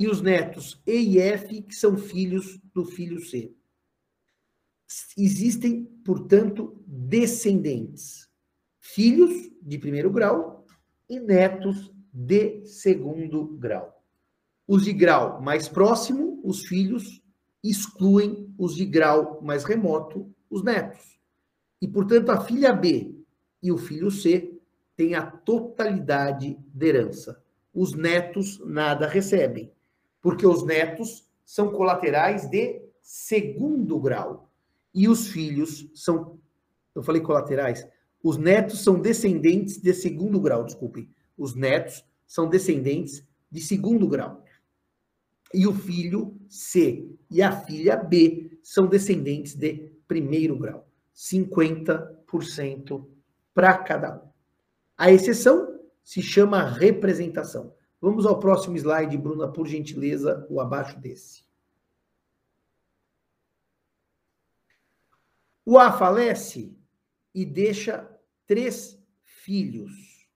E 0.00 0.08
os 0.08 0.22
netos 0.22 0.80
E 0.86 0.96
e 0.96 1.18
F, 1.18 1.60
que 1.60 1.74
são 1.74 1.94
filhos 1.98 2.58
do 2.72 2.86
filho 2.86 3.20
C. 3.22 3.54
Existem, 5.14 5.84
portanto, 6.02 6.82
descendentes, 6.86 8.26
filhos 8.80 9.50
de 9.60 9.78
primeiro 9.78 10.10
grau 10.10 10.64
e 11.06 11.20
netos 11.20 11.92
de 12.10 12.64
segundo 12.64 13.44
grau. 13.58 14.02
Os 14.66 14.84
de 14.84 14.94
grau 14.94 15.38
mais 15.42 15.68
próximo, 15.68 16.40
os 16.42 16.64
filhos, 16.64 17.22
excluem 17.62 18.54
os 18.56 18.74
de 18.74 18.86
grau 18.86 19.42
mais 19.42 19.64
remoto, 19.64 20.34
os 20.48 20.64
netos. 20.64 21.20
E, 21.78 21.86
portanto, 21.86 22.30
a 22.30 22.40
filha 22.40 22.72
B 22.72 23.14
e 23.62 23.70
o 23.70 23.76
filho 23.76 24.10
C 24.10 24.58
têm 24.96 25.14
a 25.14 25.26
totalidade 25.26 26.58
da 26.72 26.86
herança. 26.86 27.44
Os 27.74 27.92
netos 27.92 28.58
nada 28.64 29.06
recebem, 29.06 29.70
porque 30.20 30.46
os 30.46 30.64
netos 30.64 31.28
são 31.44 31.70
colaterais 31.70 32.48
de 32.48 32.82
segundo 33.00 33.98
grau. 33.98 34.50
E 34.92 35.08
os 35.08 35.28
filhos 35.28 35.90
são, 35.94 36.38
eu 36.94 37.02
falei 37.02 37.20
colaterais, 37.20 37.86
os 38.22 38.36
netos 38.36 38.82
são 38.82 39.00
descendentes 39.00 39.80
de 39.80 39.94
segundo 39.94 40.40
grau, 40.40 40.64
desculpem. 40.64 41.08
Os 41.36 41.54
netos 41.54 42.04
são 42.26 42.48
descendentes 42.48 43.26
de 43.50 43.60
segundo 43.60 44.06
grau. 44.06 44.44
E 45.52 45.66
o 45.66 45.74
filho 45.74 46.36
C 46.48 47.08
e 47.30 47.42
a 47.42 47.50
filha 47.50 47.96
B 47.96 48.58
são 48.62 48.86
descendentes 48.86 49.54
de 49.54 49.90
primeiro 50.06 50.56
grau. 50.56 50.86
50% 51.14 53.06
para 53.52 53.76
cada 53.78 54.16
um. 54.16 54.28
A 54.96 55.10
exceção 55.10 55.80
se 56.04 56.22
chama 56.22 56.62
representação. 56.62 57.74
Vamos 58.00 58.24
ao 58.24 58.38
próximo 58.38 58.76
slide, 58.76 59.16
Bruna, 59.18 59.46
por 59.46 59.66
gentileza, 59.66 60.46
o 60.48 60.60
abaixo 60.60 60.98
desse. 60.98 61.44
O 65.64 65.78
A 65.78 65.92
falece 65.92 66.74
e 67.34 67.44
deixa 67.44 68.10
três 68.46 68.98
filhos: 69.22 70.26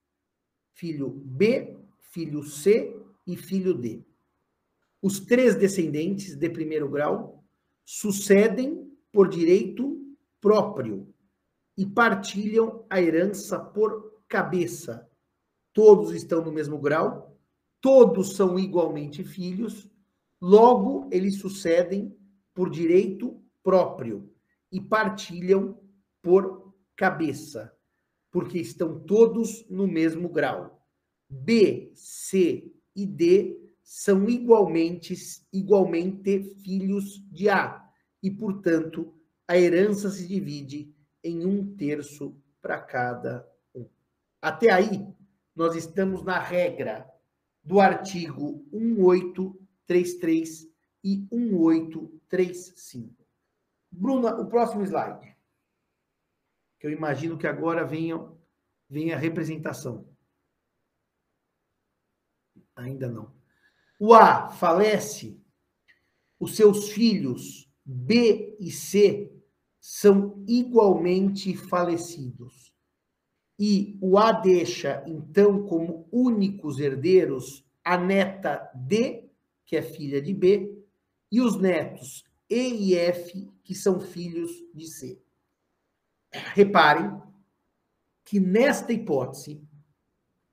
filho 0.75 1.09
B, 1.09 1.77
filho 1.99 2.45
C 2.45 2.95
e 3.27 3.37
filho 3.37 3.75
D. 3.75 4.05
Os 5.01 5.21
três 5.21 5.55
descendentes 5.55 6.37
de 6.37 6.49
primeiro 6.51 6.89
grau 6.89 7.45
sucedem 7.85 8.91
por 9.11 9.29
direito 9.29 10.01
próprio 10.41 11.13
e 11.77 11.85
partilham 11.87 12.85
a 12.89 13.01
herança 13.01 13.59
por 13.59 14.23
cabeça. 14.29 15.09
Todos 15.73 16.13
estão 16.13 16.45
no 16.45 16.53
mesmo 16.53 16.79
grau, 16.79 17.34
todos 17.85 18.35
são 18.35 18.59
igualmente 18.59 19.23
filhos, 19.23 19.91
logo 20.41 21.07
eles 21.13 21.37
sucedem 21.37 22.17
por 22.55 22.71
direito 22.71 23.39
próprio 23.63 24.33
e 24.73 24.81
partilham 24.81 25.79
por 26.23 26.73
cabeça, 26.97 27.77
porque 28.31 28.59
estão 28.59 29.01
todos 29.01 29.69
no 29.69 29.87
mesmo 29.87 30.31
grau. 30.31 30.83
B, 31.29 31.93
C 31.95 32.73
e 32.97 33.05
D 33.05 33.61
são 33.83 34.31
igualmente 34.31 35.15
igualmente 35.53 36.43
filhos 36.63 37.23
de 37.31 37.51
A 37.51 37.87
e, 38.23 38.31
portanto, 38.31 39.15
a 39.47 39.59
herança 39.59 40.09
se 40.09 40.27
divide 40.27 40.91
em 41.23 41.45
um 41.45 41.77
terço 41.77 42.35
para 42.63 42.81
cada 42.81 43.47
um. 43.75 43.87
Até 44.41 44.71
aí, 44.71 45.07
nós 45.55 45.77
estamos 45.77 46.25
na 46.25 46.39
regra 46.39 47.13
do 47.65 47.81
artigo 47.81 48.65
1833 48.73 50.69
e 51.03 51.27
1835. 51.33 53.25
Bruna, 53.91 54.35
o 54.35 54.47
próximo 54.47 54.83
slide. 54.85 55.35
Que 56.79 56.87
eu 56.87 56.91
imagino 56.91 57.39
que 57.39 57.47
agora 57.47 57.87
venha, 57.87 58.21
venha 58.89 59.17
a 59.17 59.19
representação. 59.19 60.07
Ainda 62.77 63.09
não. 63.09 63.33
O 63.99 64.13
A 64.13 64.51
falece, 64.51 65.41
os 66.39 66.57
seus 66.57 66.91
filhos 66.91 67.73
B 67.85 68.57
e 68.59 68.71
C 68.71 69.33
são 69.81 70.45
igualmente 70.49 71.57
falecidos. 71.57 72.74
E 73.59 73.97
o 74.01 74.19
A 74.19 74.33
deixa, 74.33 75.05
então, 75.07 75.67
como 75.67 76.09
únicos 76.11 76.81
herdeiros 76.81 77.65
a 77.85 77.97
neta 77.97 78.71
D, 78.75 79.29
que 79.65 79.77
é 79.77 79.83
filha 79.83 80.21
de 80.21 80.35
B, 80.35 80.77
e 81.31 81.41
os 81.41 81.57
netos 81.61 82.25
E 82.49 82.93
e 82.93 82.95
F, 82.97 83.49
que 83.63 83.75
são 83.75 84.01
filhos 84.01 84.51
de 84.75 84.87
C. 84.87 85.19
Reparem 86.31 87.21
que 88.25 88.41
nesta 88.41 88.93
hipótese, 88.93 89.63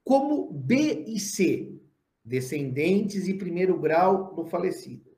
como 0.03 0.51
B 0.51 1.05
e 1.07 1.19
C, 1.19 1.73
descendentes 2.23 3.27
e 3.27 3.33
primeiro 3.33 3.79
grau 3.79 4.35
do 4.35 4.45
falecido, 4.45 5.09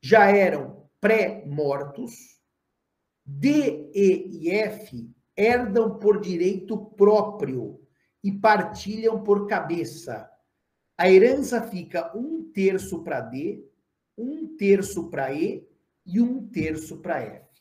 já 0.00 0.26
eram 0.26 0.88
pré-mortos, 1.00 2.40
D, 3.24 3.90
E 3.94 4.46
e 4.46 4.50
F 4.50 5.10
herdam 5.36 5.98
por 5.98 6.20
direito 6.20 6.76
próprio 6.96 7.80
e 8.22 8.32
partilham 8.32 9.22
por 9.22 9.46
cabeça. 9.46 10.28
A 10.96 11.10
herança 11.10 11.62
fica 11.62 12.16
um 12.16 12.50
terço 12.52 13.02
para 13.02 13.20
D, 13.20 13.64
um 14.16 14.56
terço 14.56 15.08
para 15.10 15.32
E 15.32 15.66
e 16.04 16.20
um 16.20 16.46
terço 16.48 16.98
para 16.98 17.20
F. 17.20 17.52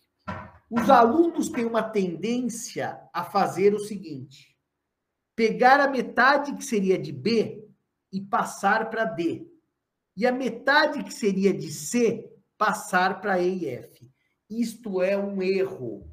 Os 0.70 0.90
alunos 0.90 1.50
têm 1.50 1.66
uma 1.66 1.84
tendência 1.84 3.00
a 3.14 3.24
fazer 3.24 3.74
o 3.74 3.80
seguinte: 3.80 4.58
pegar 5.36 5.80
a 5.80 5.88
metade 5.88 6.54
que 6.56 6.64
seria 6.64 6.98
de 6.98 7.12
B 7.12 7.68
e 8.12 8.22
passar 8.22 8.90
para 8.90 9.06
D, 9.06 9.48
e 10.16 10.26
a 10.26 10.32
metade 10.32 11.04
que 11.04 11.14
seria 11.14 11.54
de 11.54 11.72
C 11.72 12.30
passar 12.58 13.22
para 13.22 13.40
E 13.42 13.64
e 13.64 13.68
F. 13.68 14.12
Isto 14.50 15.02
é 15.02 15.18
um 15.18 15.42
erro, 15.42 16.11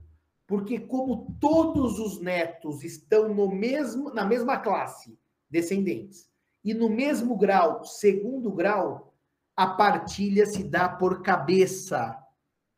porque 0.49 0.81
como 0.81 1.37
todos 1.39 1.99
os 1.99 2.23
netos 2.23 2.83
estão 2.83 3.33
no 3.33 3.53
mesmo 3.53 4.13
na 4.15 4.25
mesma 4.25 4.57
classe, 4.57 5.17
descendentes, 5.49 6.29
e 6.65 6.73
no 6.73 6.89
mesmo 6.89 7.37
grau, 7.37 7.85
segundo 7.85 8.51
grau, 8.51 9.15
a 9.55 9.67
partilha 9.67 10.47
se 10.47 10.65
dá 10.65 10.89
por 10.89 11.23
cabeça. 11.23 12.17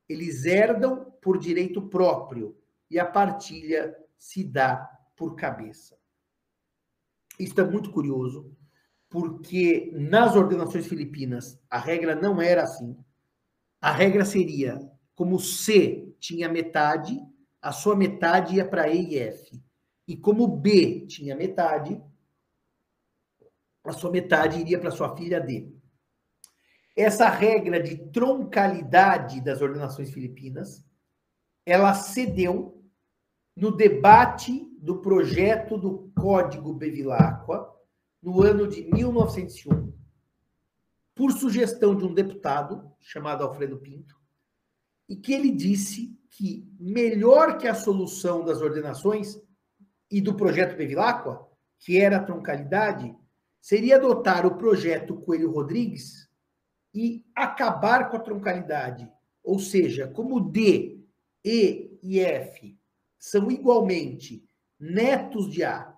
Eles 0.08 0.44
herdam 0.44 1.12
por 1.22 1.38
direito 1.38 1.80
próprio 1.82 2.58
e 2.90 2.98
a 2.98 3.06
partilha 3.06 3.96
se 4.18 4.42
dá 4.42 4.90
por 5.16 5.36
cabeça. 5.36 5.96
Isso 7.38 7.58
é 7.60 7.64
muito 7.64 7.92
curioso, 7.92 8.52
porque 9.08 9.92
nas 9.94 10.34
ordenações 10.34 10.88
filipinas 10.88 11.58
a 11.70 11.78
regra 11.78 12.16
não 12.16 12.42
era 12.42 12.64
assim. 12.64 12.96
A 13.80 13.92
regra 13.92 14.24
seria 14.24 14.80
como 15.14 15.38
C 15.38 16.12
tinha 16.18 16.48
metade, 16.48 17.20
a 17.60 17.72
sua 17.72 17.94
metade 17.94 18.56
ia 18.56 18.66
para 18.66 18.88
E 18.88 19.14
e 19.14 19.18
F. 19.18 19.62
E 20.06 20.16
como 20.16 20.48
B 20.48 21.06
tinha 21.06 21.36
metade, 21.36 22.00
a 23.84 23.92
sua 23.92 24.10
metade 24.10 24.60
iria 24.60 24.78
para 24.78 24.90
sua 24.90 25.16
filha 25.16 25.40
D. 25.40 25.72
Essa 26.96 27.28
regra 27.28 27.82
de 27.82 27.96
troncalidade 28.10 29.40
das 29.40 29.60
ordenações 29.60 30.10
filipinas, 30.10 30.84
ela 31.64 31.94
cedeu 31.94 32.84
no 33.56 33.70
debate 33.70 34.66
do 34.78 35.00
projeto 35.00 35.76
do 35.78 36.10
Código 36.14 36.72
Bevilacqua, 36.72 37.70
no 38.22 38.42
ano 38.42 38.66
de 38.66 38.82
1901, 38.92 39.92
por 41.14 41.32
sugestão 41.32 41.96
de 41.96 42.04
um 42.04 42.12
deputado 42.12 42.90
chamado 43.00 43.44
Alfredo 43.44 43.78
Pinto, 43.78 44.18
e 45.08 45.16
que 45.16 45.32
ele 45.32 45.50
disse 45.50 46.18
que 46.30 46.68
melhor 46.78 47.58
que 47.58 47.66
a 47.66 47.74
solução 47.74 48.44
das 48.44 48.60
ordenações 48.60 49.40
e 50.10 50.20
do 50.20 50.34
projeto 50.34 50.76
Bevilacqua, 50.76 51.46
que 51.78 51.98
era 51.98 52.18
a 52.18 52.22
troncalidade, 52.22 53.14
seria 53.60 53.96
adotar 53.96 54.46
o 54.46 54.56
projeto 54.56 55.16
Coelho 55.16 55.50
Rodrigues 55.50 56.28
e 56.94 57.24
acabar 57.34 58.08
com 58.08 58.16
a 58.16 58.20
troncalidade. 58.20 59.10
Ou 59.42 59.58
seja, 59.58 60.08
como 60.08 60.40
D, 60.40 61.00
E 61.44 61.98
e 62.02 62.20
F 62.20 62.78
são 63.18 63.50
igualmente 63.50 64.44
netos 64.78 65.50
de 65.50 65.62
A, 65.62 65.94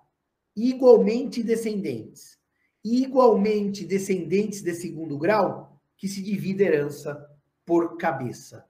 igualmente 0.55 1.41
descendentes, 1.41 2.37
igualmente 2.83 3.85
descendentes 3.85 4.61
de 4.61 4.73
segundo 4.73 5.17
grau, 5.17 5.81
que 5.97 6.07
se 6.07 6.21
divide 6.21 6.63
herança 6.63 7.25
por 7.65 7.97
cabeça. 7.97 8.65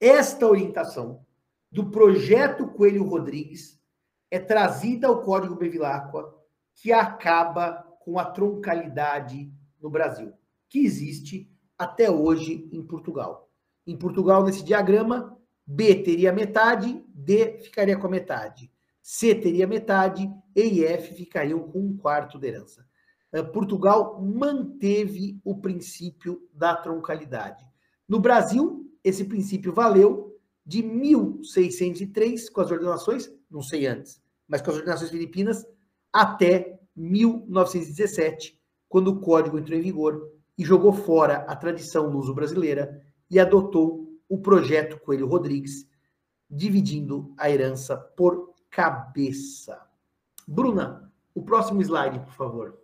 Esta 0.00 0.46
orientação 0.46 1.26
do 1.72 1.90
projeto 1.90 2.68
Coelho 2.68 3.02
Rodrigues 3.02 3.82
é 4.30 4.38
trazida 4.38 5.08
ao 5.08 5.22
Código 5.22 5.56
Bevilacqua, 5.56 6.32
que 6.76 6.92
acaba 6.92 7.82
com 8.04 8.16
a 8.16 8.24
troncalidade 8.24 9.52
no 9.80 9.90
Brasil, 9.90 10.32
que 10.68 10.78
existe 10.78 11.50
até 11.76 12.08
hoje 12.08 12.68
em 12.72 12.80
Portugal. 12.80 13.50
Em 13.84 13.96
Portugal, 13.96 14.44
nesse 14.44 14.64
diagrama, 14.64 15.36
B 15.66 15.96
teria 15.96 16.32
metade, 16.32 17.04
D 17.12 17.58
ficaria 17.58 17.98
com 17.98 18.06
a 18.06 18.10
metade. 18.10 18.70
C 19.02 19.34
teria 19.34 19.66
metade, 19.66 20.30
E 20.54 20.62
e 20.62 20.84
F 20.84 21.14
ficariam 21.14 21.60
com 21.70 21.80
um 21.80 21.96
quarto 21.96 22.38
de 22.38 22.46
herança. 22.46 22.86
Eh, 23.32 23.42
Portugal 23.42 24.20
manteve 24.22 25.40
o 25.44 25.60
princípio 25.60 26.48
da 26.52 26.76
troncalidade. 26.76 27.66
No 28.08 28.20
Brasil, 28.20 28.87
esse 29.02 29.24
princípio 29.24 29.72
valeu 29.72 30.36
de 30.64 30.82
1603, 30.82 32.50
com 32.50 32.60
as 32.60 32.70
ordenações, 32.70 33.32
não 33.50 33.62
sei 33.62 33.86
antes, 33.86 34.20
mas 34.46 34.60
com 34.60 34.70
as 34.70 34.76
ordenações 34.76 35.10
filipinas, 35.10 35.66
até 36.12 36.78
1917, 36.94 38.58
quando 38.88 39.08
o 39.08 39.20
código 39.20 39.58
entrou 39.58 39.78
em 39.78 39.82
vigor 39.82 40.30
e 40.56 40.64
jogou 40.64 40.92
fora 40.92 41.38
a 41.48 41.54
tradição 41.54 42.10
luso-brasileira 42.10 43.02
e 43.30 43.38
adotou 43.38 44.08
o 44.28 44.38
projeto 44.38 44.98
Coelho 45.00 45.26
Rodrigues, 45.26 45.86
dividindo 46.50 47.32
a 47.38 47.50
herança 47.50 47.96
por 47.96 48.54
cabeça. 48.70 49.80
Bruna, 50.46 51.12
o 51.34 51.42
próximo 51.42 51.80
slide, 51.80 52.18
por 52.20 52.32
favor. 52.32 52.78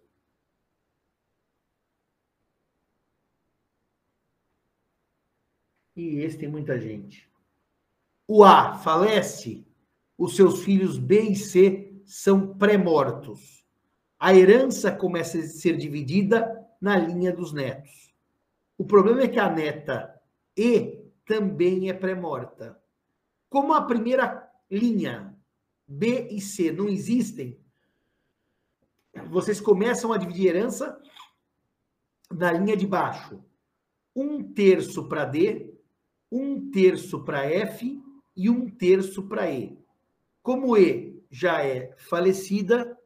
E 5.97 6.21
esse 6.21 6.39
tem 6.39 6.49
muita 6.49 6.79
gente. 6.79 7.29
O 8.27 8.43
A 8.43 8.75
falece, 8.75 9.67
os 10.17 10.35
seus 10.35 10.65
filhos 10.65 10.99
B 10.99 11.21
e 11.21 11.37
C 11.37 12.03
são 12.05 12.57
pré-mortos. 12.57 13.65
A 14.19 14.35
herança 14.35 14.91
começa 14.91 15.39
a 15.39 15.43
ser 15.43 15.77
dividida 15.77 16.67
na 16.81 16.97
linha 16.97 17.33
dos 17.33 17.53
netos. 17.53 18.15
O 18.77 18.85
problema 18.85 19.23
é 19.23 19.29
que 19.29 19.39
a 19.39 19.51
neta 19.51 20.21
E 20.57 21.05
também 21.27 21.89
é 21.89 21.93
pré-morta. 21.93 22.81
Como 23.49 23.73
a 23.73 23.83
primeira 23.83 24.51
linha 24.71 25.37
B 25.87 26.29
e 26.31 26.41
C 26.41 26.73
não 26.73 26.89
existem, 26.89 27.59
vocês 29.31 29.61
começam 29.61 30.13
a 30.13 30.19
dividir 30.19 30.49
herança 30.49 31.01
na 32.31 32.53
linha 32.53 32.77
de 32.77 32.87
baixo. 32.87 33.45
Um 34.15 34.43
terço 34.43 35.09
para 35.09 35.25
D, 35.25 35.74
um 36.35 36.69
terço 36.69 37.23
para 37.23 37.45
F 37.45 38.03
e 38.37 38.51
um 38.51 38.69
terço 38.69 39.23
para 39.29 39.49
E. 39.49 39.79
Como 40.43 40.77
E 40.77 41.23
já 41.31 41.65
é 41.65 41.93
falecida, 41.97 42.99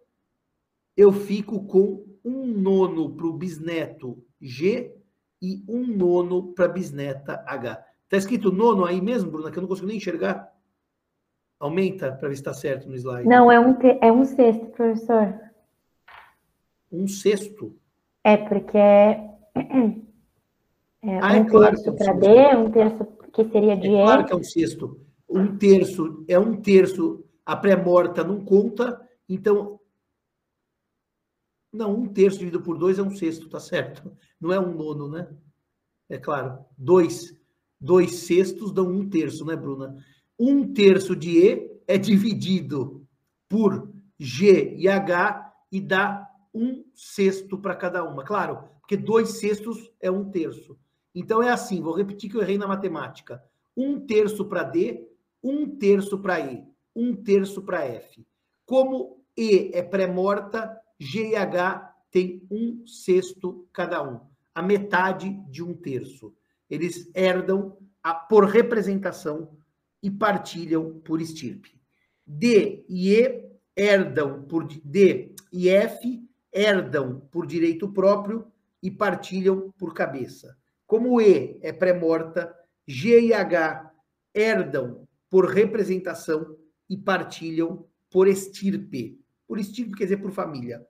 eu 0.97 1.12
fico 1.12 1.67
com 1.67 2.07
um 2.25 2.47
nono 2.47 3.14
para 3.14 3.27
o 3.27 3.33
bisneto 3.35 4.25
G 4.41 4.97
e 5.43 5.62
um 5.69 5.87
nono 5.87 6.55
para 6.55 6.64
a 6.64 6.69
bisneta 6.69 7.45
H. 7.47 7.85
Está 8.05 8.17
escrito 8.17 8.51
nono 8.51 8.87
aí 8.87 9.01
mesmo, 9.01 9.31
Bruna, 9.31 9.51
que 9.51 9.59
eu 9.59 9.61
não 9.61 9.69
consigo 9.69 9.87
nem 9.87 9.99
enxergar. 9.99 10.51
Aumenta 11.61 12.11
para 12.12 12.29
ver 12.29 12.35
se 12.35 12.41
está 12.41 12.55
certo 12.55 12.88
no 12.88 12.95
slide. 12.97 13.29
Não, 13.29 13.53
é 13.53 13.61
um, 13.61 13.75
te... 13.75 13.99
é 14.01 14.11
um 14.11 14.25
sexto, 14.25 14.67
professor. 14.69 15.38
Um 16.91 17.07
sexto? 17.07 17.77
É, 18.25 18.38
porque 18.38 18.79
é, 18.79 19.11
é 21.03 21.19
Ah, 21.21 21.33
um 21.33 21.37
é 21.37 21.45
claro 21.45 21.77
terço 21.77 21.91
é 21.91 21.93
para. 21.93 22.12
D, 22.14 22.57
um 22.57 22.71
terço 22.71 23.17
que 23.33 23.45
seria 23.51 23.77
de 23.77 23.88
É 23.88 24.03
claro 24.03 24.27
que 24.27 24.33
é 24.33 24.37
um 24.37 24.43
sexto. 24.43 25.01
Um 25.29 25.57
terço 25.57 26.25
é 26.27 26.38
um 26.38 26.61
terço, 26.61 27.25
a 27.45 27.55
pré-morta 27.57 28.25
não 28.25 28.45
conta, 28.45 29.01
então. 29.29 29.79
Não, 31.73 31.95
um 31.95 32.09
terço 32.09 32.38
dividido 32.38 32.62
por 32.62 32.79
dois 32.79 32.99
é 32.99 33.03
um 33.03 33.14
sexto, 33.14 33.49
tá 33.49 33.61
certo. 33.61 34.11
Não 34.41 34.53
é 34.53 34.59
um 34.59 34.75
nono, 34.75 35.09
né? 35.09 35.29
É 36.09 36.19
claro. 36.19 36.64
Dois. 36.77 37.37
Dois 37.81 38.14
sextos 38.21 38.73
dão 38.73 38.88
um 38.88 39.09
terço, 39.09 39.45
né, 39.45 39.55
Bruna? 39.55 39.97
Um 40.38 40.73
terço 40.73 41.14
de 41.14 41.38
E 41.38 41.81
é 41.87 41.97
dividido 41.97 43.07
por 43.49 43.93
G 44.19 44.75
e 44.77 44.88
H 44.88 45.55
e 45.71 45.81
dá 45.81 46.29
um 46.53 46.85
sexto 46.95 47.57
para 47.59 47.77
cada 47.77 48.03
uma. 48.03 48.25
Claro, 48.25 48.64
porque 48.81 48.97
dois 48.97 49.38
sextos 49.38 49.91
é 50.01 50.11
um 50.11 50.29
terço. 50.29 50.77
Então 51.18 51.42
é 51.42 51.50
assim, 51.50 51.81
vou 51.81 51.94
repetir 51.96 52.31
que 52.31 52.37
eu 52.37 52.42
errei 52.42 52.57
na 52.57 52.68
matemática. 52.68 53.42
Um 53.76 53.98
terço 53.98 54.44
para 54.44 54.62
D, 54.62 55.04
um 55.42 55.68
terço 55.76 56.18
para 56.20 56.38
E, 56.38 56.64
um 56.94 57.14
terço 57.14 57.62
para 57.62 57.85
F. 57.85 58.24
Como 58.64 59.24
E 59.37 59.70
é 59.74 59.83
pré-morta, 59.83 60.81
G 60.98 61.31
e 61.31 61.37
H 61.37 61.94
tem 62.11 62.46
um 62.50 62.87
sexto 62.87 63.68
cada 63.72 64.02
um, 64.02 64.20
a 64.54 64.62
metade 64.62 65.31
de 65.50 65.62
um 65.62 65.74
terço. 65.74 66.33
Eles 66.70 67.11
herdam 67.14 67.76
a- 68.02 68.14
por 68.14 68.44
representação 68.44 69.57
e 70.02 70.11
partilham 70.11 71.00
por 71.00 71.20
estirpe. 71.20 71.81
D 72.26 72.85
e 72.88 73.12
E 73.12 73.48
herdam 73.76 74.42
por 74.42 74.64
D 74.66 75.35
e 75.52 75.68
F 75.68 76.22
herdam 76.52 77.20
por 77.31 77.46
direito 77.46 77.88
próprio 77.92 78.46
e 78.83 78.90
partilham 78.90 79.72
por 79.78 79.94
cabeça. 79.94 80.57
Como 80.88 81.20
E 81.20 81.59
é 81.61 81.70
pré-morta, 81.70 82.57
G 82.87 83.20
e 83.20 83.35
H 83.35 83.92
herdam 84.35 85.07
por 85.29 85.44
representação 85.44 86.57
e 86.88 86.96
partilham 86.96 87.87
por 88.11 88.27
estirpe. 88.27 89.20
Por 89.46 89.61
estirpe 89.61 89.94
quer 89.94 90.05
dizer 90.05 90.16
por 90.16 90.33
família. 90.33 90.83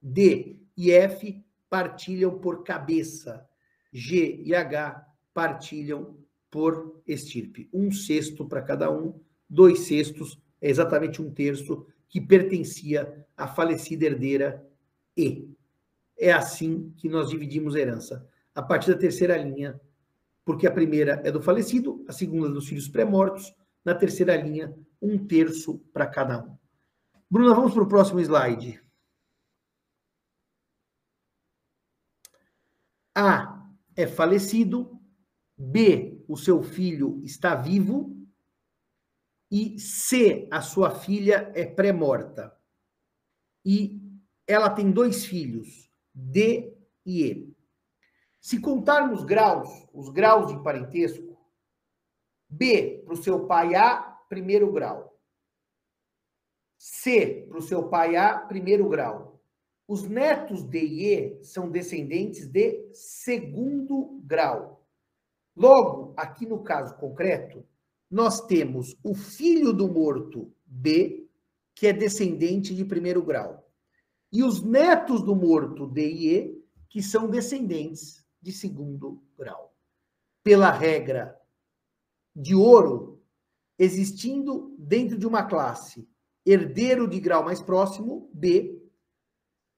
D 0.00 0.60
e 0.76 0.92
F 0.92 1.44
partilham 1.68 2.38
por 2.38 2.62
cabeça. 2.62 3.44
G 3.92 4.40
e 4.44 4.54
H 4.54 5.04
partilham 5.34 6.16
por 6.48 7.02
estirpe. 7.04 7.68
Um 7.72 7.90
sexto 7.90 8.46
para 8.46 8.62
cada 8.62 8.92
um, 8.92 9.20
dois 9.50 9.80
sextos 9.80 10.40
é 10.60 10.70
exatamente 10.70 11.20
um 11.20 11.34
terço 11.34 11.84
que 12.08 12.20
pertencia 12.20 13.26
à 13.36 13.48
falecida 13.48 14.04
herdeira 14.04 14.64
E. 15.16 15.52
É 16.16 16.32
assim 16.32 16.94
que 16.96 17.08
nós 17.08 17.30
dividimos 17.30 17.74
herança. 17.74 18.32
A 18.54 18.62
partir 18.62 18.92
da 18.92 18.98
terceira 18.98 19.36
linha, 19.36 19.80
porque 20.44 20.66
a 20.66 20.72
primeira 20.72 21.20
é 21.24 21.32
do 21.32 21.42
falecido, 21.42 22.04
a 22.08 22.12
segunda 22.12 22.48
é 22.48 22.52
dos 22.52 22.68
filhos 22.68 22.88
pré-mortos, 22.88 23.54
na 23.84 23.94
terceira 23.94 24.36
linha, 24.36 24.74
um 25.00 25.26
terço 25.26 25.78
para 25.92 26.06
cada 26.06 26.42
um. 26.42 26.56
Bruna, 27.30 27.54
vamos 27.54 27.74
para 27.74 27.82
o 27.82 27.88
próximo 27.88 28.20
slide. 28.20 28.80
A 33.14 33.68
é 33.96 34.06
falecido, 34.06 35.00
B, 35.56 36.24
o 36.26 36.36
seu 36.36 36.62
filho 36.62 37.20
está 37.22 37.54
vivo, 37.54 38.14
e 39.50 39.78
C, 39.78 40.48
a 40.50 40.60
sua 40.60 40.90
filha 40.90 41.52
é 41.54 41.64
pré-morta. 41.64 42.52
E 43.64 44.00
ela 44.46 44.68
tem 44.68 44.90
dois 44.90 45.24
filhos, 45.24 45.88
D 46.12 46.76
e 47.06 47.22
E. 47.22 47.53
Se 48.44 48.60
contarmos 48.60 49.24
graus, 49.24 49.70
os 49.90 50.10
graus 50.10 50.48
de 50.48 50.62
parentesco, 50.62 51.34
B 52.46 53.02
para 53.02 53.14
o 53.14 53.16
seu 53.16 53.46
pai 53.46 53.74
A, 53.74 53.96
primeiro 54.28 54.70
grau. 54.70 55.18
C 56.76 57.46
para 57.48 57.56
o 57.56 57.62
seu 57.62 57.88
pai 57.88 58.16
A, 58.16 58.36
primeiro 58.40 58.86
grau. 58.86 59.42
Os 59.88 60.02
netos 60.02 60.62
D 60.62 60.78
e 60.78 61.06
E 61.06 61.42
são 61.42 61.70
descendentes 61.70 62.46
de 62.46 62.86
segundo 62.92 64.20
grau. 64.22 64.86
Logo, 65.56 66.12
aqui 66.14 66.44
no 66.44 66.62
caso 66.62 66.94
concreto, 66.98 67.66
nós 68.10 68.42
temos 68.42 68.94
o 69.02 69.14
filho 69.14 69.72
do 69.72 69.88
morto 69.88 70.52
B, 70.66 71.30
que 71.74 71.86
é 71.86 71.94
descendente 71.94 72.74
de 72.74 72.84
primeiro 72.84 73.22
grau. 73.22 73.66
E 74.30 74.44
os 74.44 74.62
netos 74.62 75.22
do 75.22 75.34
morto 75.34 75.86
D 75.86 76.06
e 76.06 76.36
E, 76.36 76.64
que 76.90 77.02
são 77.02 77.26
descendentes 77.26 78.22
de 78.44 78.52
segundo 78.52 79.24
grau. 79.38 79.74
Pela 80.42 80.70
regra 80.70 81.34
de 82.36 82.54
ouro, 82.54 83.24
existindo 83.78 84.76
dentro 84.78 85.16
de 85.18 85.26
uma 85.26 85.44
classe 85.44 86.06
herdeiro 86.44 87.08
de 87.08 87.18
grau 87.18 87.42
mais 87.42 87.62
próximo, 87.62 88.30
B, 88.34 88.82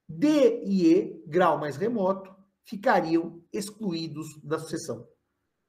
D 0.08 0.64
e 0.64 0.92
E, 0.92 1.22
grau 1.28 1.58
mais 1.58 1.76
remoto, 1.76 2.34
ficariam 2.64 3.40
excluídos 3.52 4.36
da 4.42 4.58
sucessão. 4.58 5.06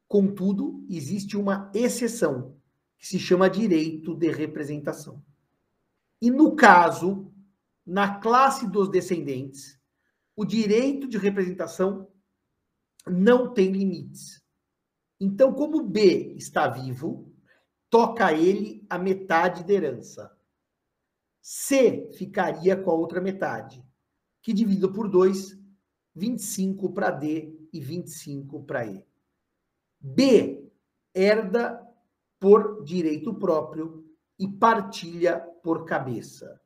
Contudo, 0.07 0.83
existe 0.89 1.37
uma 1.37 1.71
exceção, 1.75 2.57
que 2.97 3.05
se 3.05 3.19
chama 3.19 3.47
direito 3.47 4.15
de 4.15 4.31
representação. 4.31 5.23
E 6.19 6.31
no 6.31 6.55
caso, 6.55 7.31
na 7.85 8.19
classe 8.19 8.67
dos 8.67 8.89
descendentes, 8.89 9.79
o 10.35 10.43
direito 10.43 11.07
de 11.07 11.19
representação 11.19 12.11
não 13.09 13.53
tem 13.53 13.71
limites. 13.71 14.41
Então, 15.19 15.53
como 15.53 15.83
B 15.83 16.33
está 16.35 16.67
vivo, 16.67 17.33
toca 17.89 18.27
a 18.27 18.33
ele 18.33 18.85
a 18.89 18.97
metade 18.97 19.63
da 19.63 19.73
herança. 19.73 20.35
C 21.41 22.09
ficaria 22.17 22.75
com 22.75 22.91
a 22.91 22.93
outra 22.93 23.21
metade, 23.21 23.83
que 24.41 24.53
dividido 24.53 24.91
por 24.91 25.09
2, 25.09 25.57
25 26.13 26.93
para 26.93 27.11
D 27.11 27.57
e 27.71 27.79
25 27.79 28.63
para 28.63 28.85
E. 28.85 29.05
B 29.99 30.69
herda 31.13 31.81
por 32.39 32.83
direito 32.83 33.33
próprio 33.33 34.05
e 34.37 34.47
partilha 34.47 35.39
por 35.63 35.85
cabeça. 35.85 36.61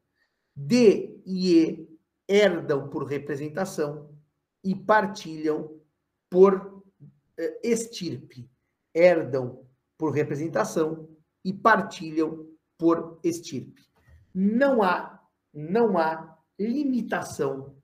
D 0.55 1.21
e 1.25 1.57
E 1.57 1.91
herdam 2.27 2.89
por 2.89 3.03
representação 3.03 4.09
e 4.63 4.75
partilham 4.75 5.80
por 6.31 6.83
eh, 7.37 7.59
estirpe. 7.63 8.49
Herdam 8.93 9.59
por 9.97 10.13
representação 10.13 11.07
e 11.45 11.53
partilham 11.53 12.47
por 12.77 13.19
estirpe. 13.23 13.83
Não 14.33 14.81
há, 14.81 15.21
não 15.53 15.97
há 15.97 16.37
limitação 16.59 17.75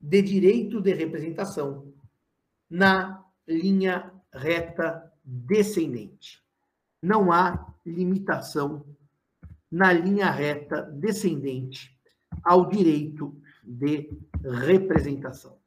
de 0.00 0.22
direito 0.22 0.80
de 0.80 0.94
representação 0.94 1.92
na 2.70 3.22
linha 3.46 4.12
reta 4.32 5.12
descendente. 5.22 6.42
Não 7.02 7.30
há 7.30 7.74
limitação 7.84 8.86
na 9.70 9.92
linha 9.92 10.30
reta 10.30 10.82
descendente 10.82 11.96
ao 12.42 12.68
direito 12.68 13.40
de 13.62 14.10
representação. 14.42 15.58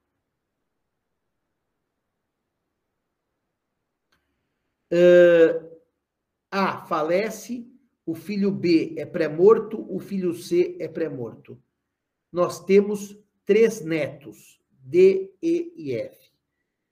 Uh, 4.92 5.78
a 6.50 6.84
falece, 6.86 7.70
o 8.04 8.14
filho 8.14 8.50
B 8.50 8.94
é 8.96 9.06
pré-morto, 9.06 9.86
o 9.88 10.00
filho 10.00 10.34
C 10.34 10.76
é 10.80 10.88
pré-morto. 10.88 11.62
Nós 12.32 12.64
temos 12.64 13.16
três 13.44 13.82
netos, 13.82 14.60
D, 14.70 15.32
E 15.42 15.72
e 15.76 15.94
F. 15.94 16.29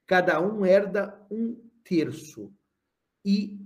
Cada 0.09 0.41
um 0.41 0.65
herda 0.65 1.25
um 1.31 1.55
terço 1.85 2.51
e 3.23 3.61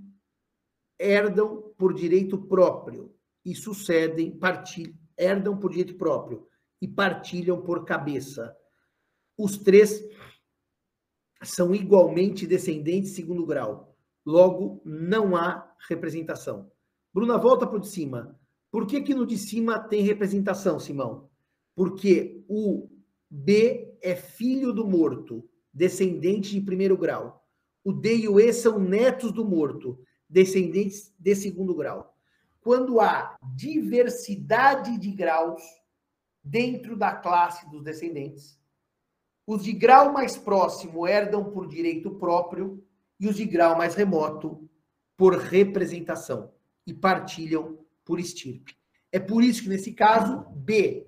herdam 0.98 1.72
por 1.78 1.94
direito 1.94 2.37
próprio 2.37 3.14
e 3.44 3.55
sucedem, 3.55 4.37
partilham, 4.37 4.92
herdam 5.16 5.57
por 5.57 5.70
direito 5.70 5.94
próprio 5.96 6.48
e 6.81 6.88
partilham 6.88 7.62
por 7.62 7.85
cabeça. 7.85 8.57
Os 9.38 9.57
três 9.57 10.05
são 11.44 11.72
igualmente 11.72 12.44
descendentes 12.44 13.11
de 13.11 13.16
segundo 13.16 13.46
grau. 13.46 13.96
Logo, 14.26 14.83
não 14.85 15.37
há 15.37 15.72
representação. 15.88 16.72
Bruna, 17.14 17.38
volta 17.38 17.68
para 17.68 17.76
o 17.76 17.81
de 17.81 17.88
cima. 17.88 18.37
Por 18.68 18.85
que, 18.88 19.00
que 19.00 19.14
no 19.14 19.24
de 19.24 19.38
cima 19.38 19.78
tem 19.78 20.02
representação, 20.02 20.81
Simão? 20.81 21.31
Porque 21.72 22.44
o 22.48 22.90
B 23.31 23.96
é 24.02 24.16
filho 24.16 24.72
do 24.72 24.85
morto, 24.85 25.48
descendente 25.72 26.50
de 26.50 26.61
primeiro 26.61 26.96
grau. 26.96 27.46
O 27.85 27.92
D 27.92 28.16
e 28.16 28.28
o 28.28 28.38
E 28.38 28.52
são 28.52 28.78
netos 28.78 29.32
do 29.32 29.44
morto, 29.44 29.98
descendentes 30.28 31.12
de 31.18 31.35
segundo 31.35 31.74
grau. 31.74 32.16
Quando 32.61 33.00
há 33.00 33.37
diversidade 33.54 34.96
de 34.98 35.11
graus 35.11 35.62
dentro 36.42 36.96
da 36.96 37.14
classe 37.14 37.68
dos 37.70 37.82
descendentes, 37.82 38.58
os 39.46 39.64
de 39.64 39.72
grau 39.72 40.12
mais 40.12 40.37
próximo 40.37 41.06
herdam 41.06 41.50
por 41.50 41.66
direito 41.66 42.12
próprio 42.12 42.85
e 43.18 43.26
os 43.26 43.37
de 43.37 43.44
grau 43.44 43.76
mais 43.76 43.94
remoto 43.94 44.68
por 45.16 45.37
representação 45.37 46.52
e 46.87 46.94
partilham 46.94 47.78
por 48.04 48.20
estirpe. 48.20 48.76
É 49.11 49.18
por 49.18 49.42
isso 49.42 49.62
que, 49.62 49.68
nesse 49.68 49.92
caso, 49.92 50.46
B 50.54 51.06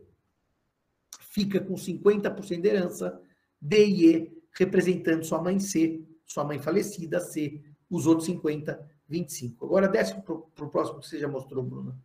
fica 1.21 1.61
com 1.61 1.75
50% 1.75 2.61
de 2.61 2.69
herança, 2.69 3.21
D 3.61 3.87
e 3.87 4.15
E 4.15 4.44
representando 4.55 5.25
sua 5.25 5.43
mãe 5.43 5.59
C, 5.59 6.03
sua 6.25 6.45
mãe 6.45 6.59
falecida 6.59 7.21
C, 7.21 7.61
os 7.91 8.07
outros 8.07 8.27
50, 8.27 8.85
25. 9.09 9.65
Agora 9.67 9.89
desce 9.89 10.15
para 10.21 10.35
o 10.35 10.71
próximo 10.71 11.01
que 11.01 11.07
você 11.09 11.19
já 11.19 11.29
mostrou, 11.29 11.63
Bruna. 11.63 11.97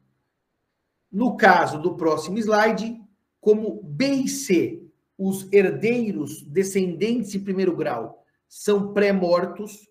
No 1.12 1.36
caso 1.38 1.82
do 1.82 1.96
próximo 1.96 2.38
slide, 2.38 3.02
como 3.42 3.82
B 3.84 4.08
e 4.08 4.28
C, 4.28 4.84
os 5.18 5.52
herdeiros 5.52 6.44
descendentes 6.44 7.32
de 7.32 7.40
primeiro 7.40 7.76
grau 7.76 8.24
são 8.48 8.94
pré-mortos, 8.94 9.88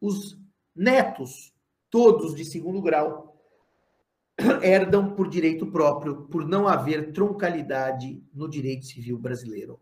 os 0.00 0.38
netos, 0.74 1.52
todos 1.90 2.34
de 2.34 2.44
segundo 2.44 2.80
grau, 2.80 3.36
herdam 4.62 5.14
por 5.14 5.28
direito 5.28 5.66
próprio, 5.66 6.22
por 6.22 6.46
não 6.46 6.66
haver 6.66 7.12
troncalidade 7.12 8.22
no 8.32 8.48
direito 8.48 8.86
civil 8.86 9.18
brasileiro. 9.18 9.80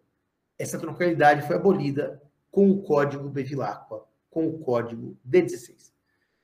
Essa 0.60 0.78
troncalidade 0.78 1.46
foi 1.46 1.56
abolida 1.56 2.22
com 2.50 2.70
o 2.70 2.82
Código 2.82 3.30
Bevilacqua, 3.30 4.04
com 4.28 4.46
o 4.46 4.58
Código 4.58 5.16
D16. 5.26 5.90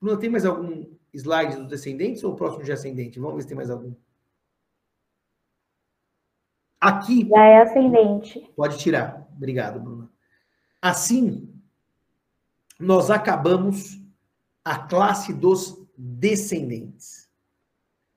Não 0.01 0.19
tem 0.19 0.31
mais 0.31 0.47
algum 0.47 0.87
slide 1.13 1.57
dos 1.57 1.69
descendentes 1.69 2.25
ou 2.25 2.33
o 2.33 2.35
próximo 2.35 2.65
de 2.65 2.73
ascendente? 2.73 3.21
Vamos 3.21 3.37
ver 3.37 3.43
se 3.43 3.49
tem 3.49 3.57
mais 3.57 3.69
algum. 3.69 3.95
Aqui. 6.81 7.29
Já 7.29 7.45
é 7.45 7.61
ascendente. 7.61 8.41
Pode 8.57 8.79
tirar. 8.79 9.29
Obrigado, 9.37 9.81
Bruna. 9.81 10.11
Assim, 10.81 11.55
nós 12.81 13.11
acabamos 13.11 14.01
a 14.65 14.79
classe 14.79 15.35
dos 15.35 15.79
descendentes. 15.95 17.29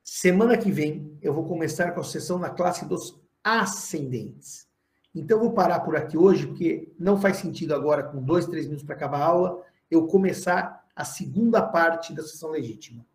Semana 0.01 0.57
que 0.57 0.71
vem, 0.71 1.17
eu 1.21 1.33
vou 1.33 1.45
começar 1.45 1.91
com 1.91 1.99
a 1.99 2.05
sessão 2.05 2.39
na 2.39 2.49
classe 2.49 2.85
dos 2.85 3.21
ascendentes. 3.43 4.68
Então, 5.13 5.37
eu 5.37 5.43
vou 5.43 5.53
parar 5.53 5.79
por 5.81 5.95
aqui 5.95 6.17
hoje, 6.17 6.47
porque 6.47 6.91
não 6.99 7.19
faz 7.19 7.37
sentido 7.37 7.73
agora, 7.73 8.03
com 8.03 8.21
dois, 8.21 8.45
três 8.45 8.65
minutos 8.65 8.85
para 8.85 8.95
acabar 8.95 9.21
a 9.21 9.25
aula, 9.25 9.63
eu 9.89 10.07
começar 10.07 10.87
a 10.95 11.03
segunda 11.03 11.61
parte 11.61 12.13
da 12.13 12.21
sessão 12.21 12.51
legítima. 12.51 13.05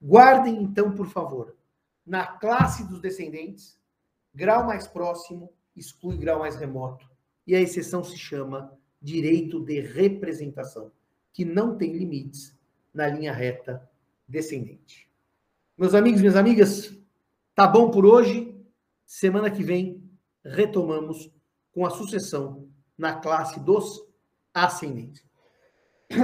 Guardem, 0.00 0.62
então, 0.62 0.92
por 0.92 1.06
favor, 1.08 1.54
na 2.06 2.26
classe 2.26 2.84
dos 2.88 3.00
descendentes, 3.00 3.78
grau 4.34 4.66
mais 4.66 4.86
próximo 4.86 5.52
exclui 5.78 6.16
grau 6.16 6.40
mais 6.40 6.56
remoto. 6.56 7.08
E 7.46 7.54
a 7.54 7.60
exceção 7.60 8.02
se 8.04 8.16
chama 8.16 8.72
direito 9.00 9.64
de 9.64 9.80
representação, 9.80 10.90
que 11.32 11.44
não 11.44 11.76
tem 11.76 11.92
limites 11.92 12.56
na 12.92 13.06
linha 13.06 13.32
reta 13.32 13.88
descendente. 14.26 15.08
Meus 15.76 15.94
amigos, 15.94 16.20
minhas 16.20 16.36
amigas, 16.36 16.92
tá 17.54 17.66
bom 17.66 17.90
por 17.90 18.04
hoje. 18.04 18.54
Semana 19.06 19.50
que 19.50 19.62
vem 19.62 19.97
retomamos 20.44 21.30
com 21.72 21.84
a 21.84 21.90
sucessão 21.90 22.68
na 22.96 23.14
classe 23.14 23.60
dos 23.60 24.02
ascendentes. 24.52 25.24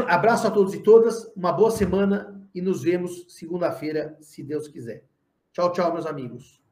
Abraço 0.08 0.46
a 0.46 0.50
todos 0.50 0.74
e 0.74 0.82
todas, 0.82 1.30
uma 1.36 1.52
boa 1.52 1.70
semana 1.70 2.48
e 2.54 2.60
nos 2.60 2.82
vemos 2.82 3.26
segunda-feira, 3.28 4.16
se 4.20 4.42
Deus 4.42 4.68
quiser. 4.68 5.04
Tchau, 5.52 5.72
tchau, 5.72 5.92
meus 5.92 6.06
amigos. 6.06 6.63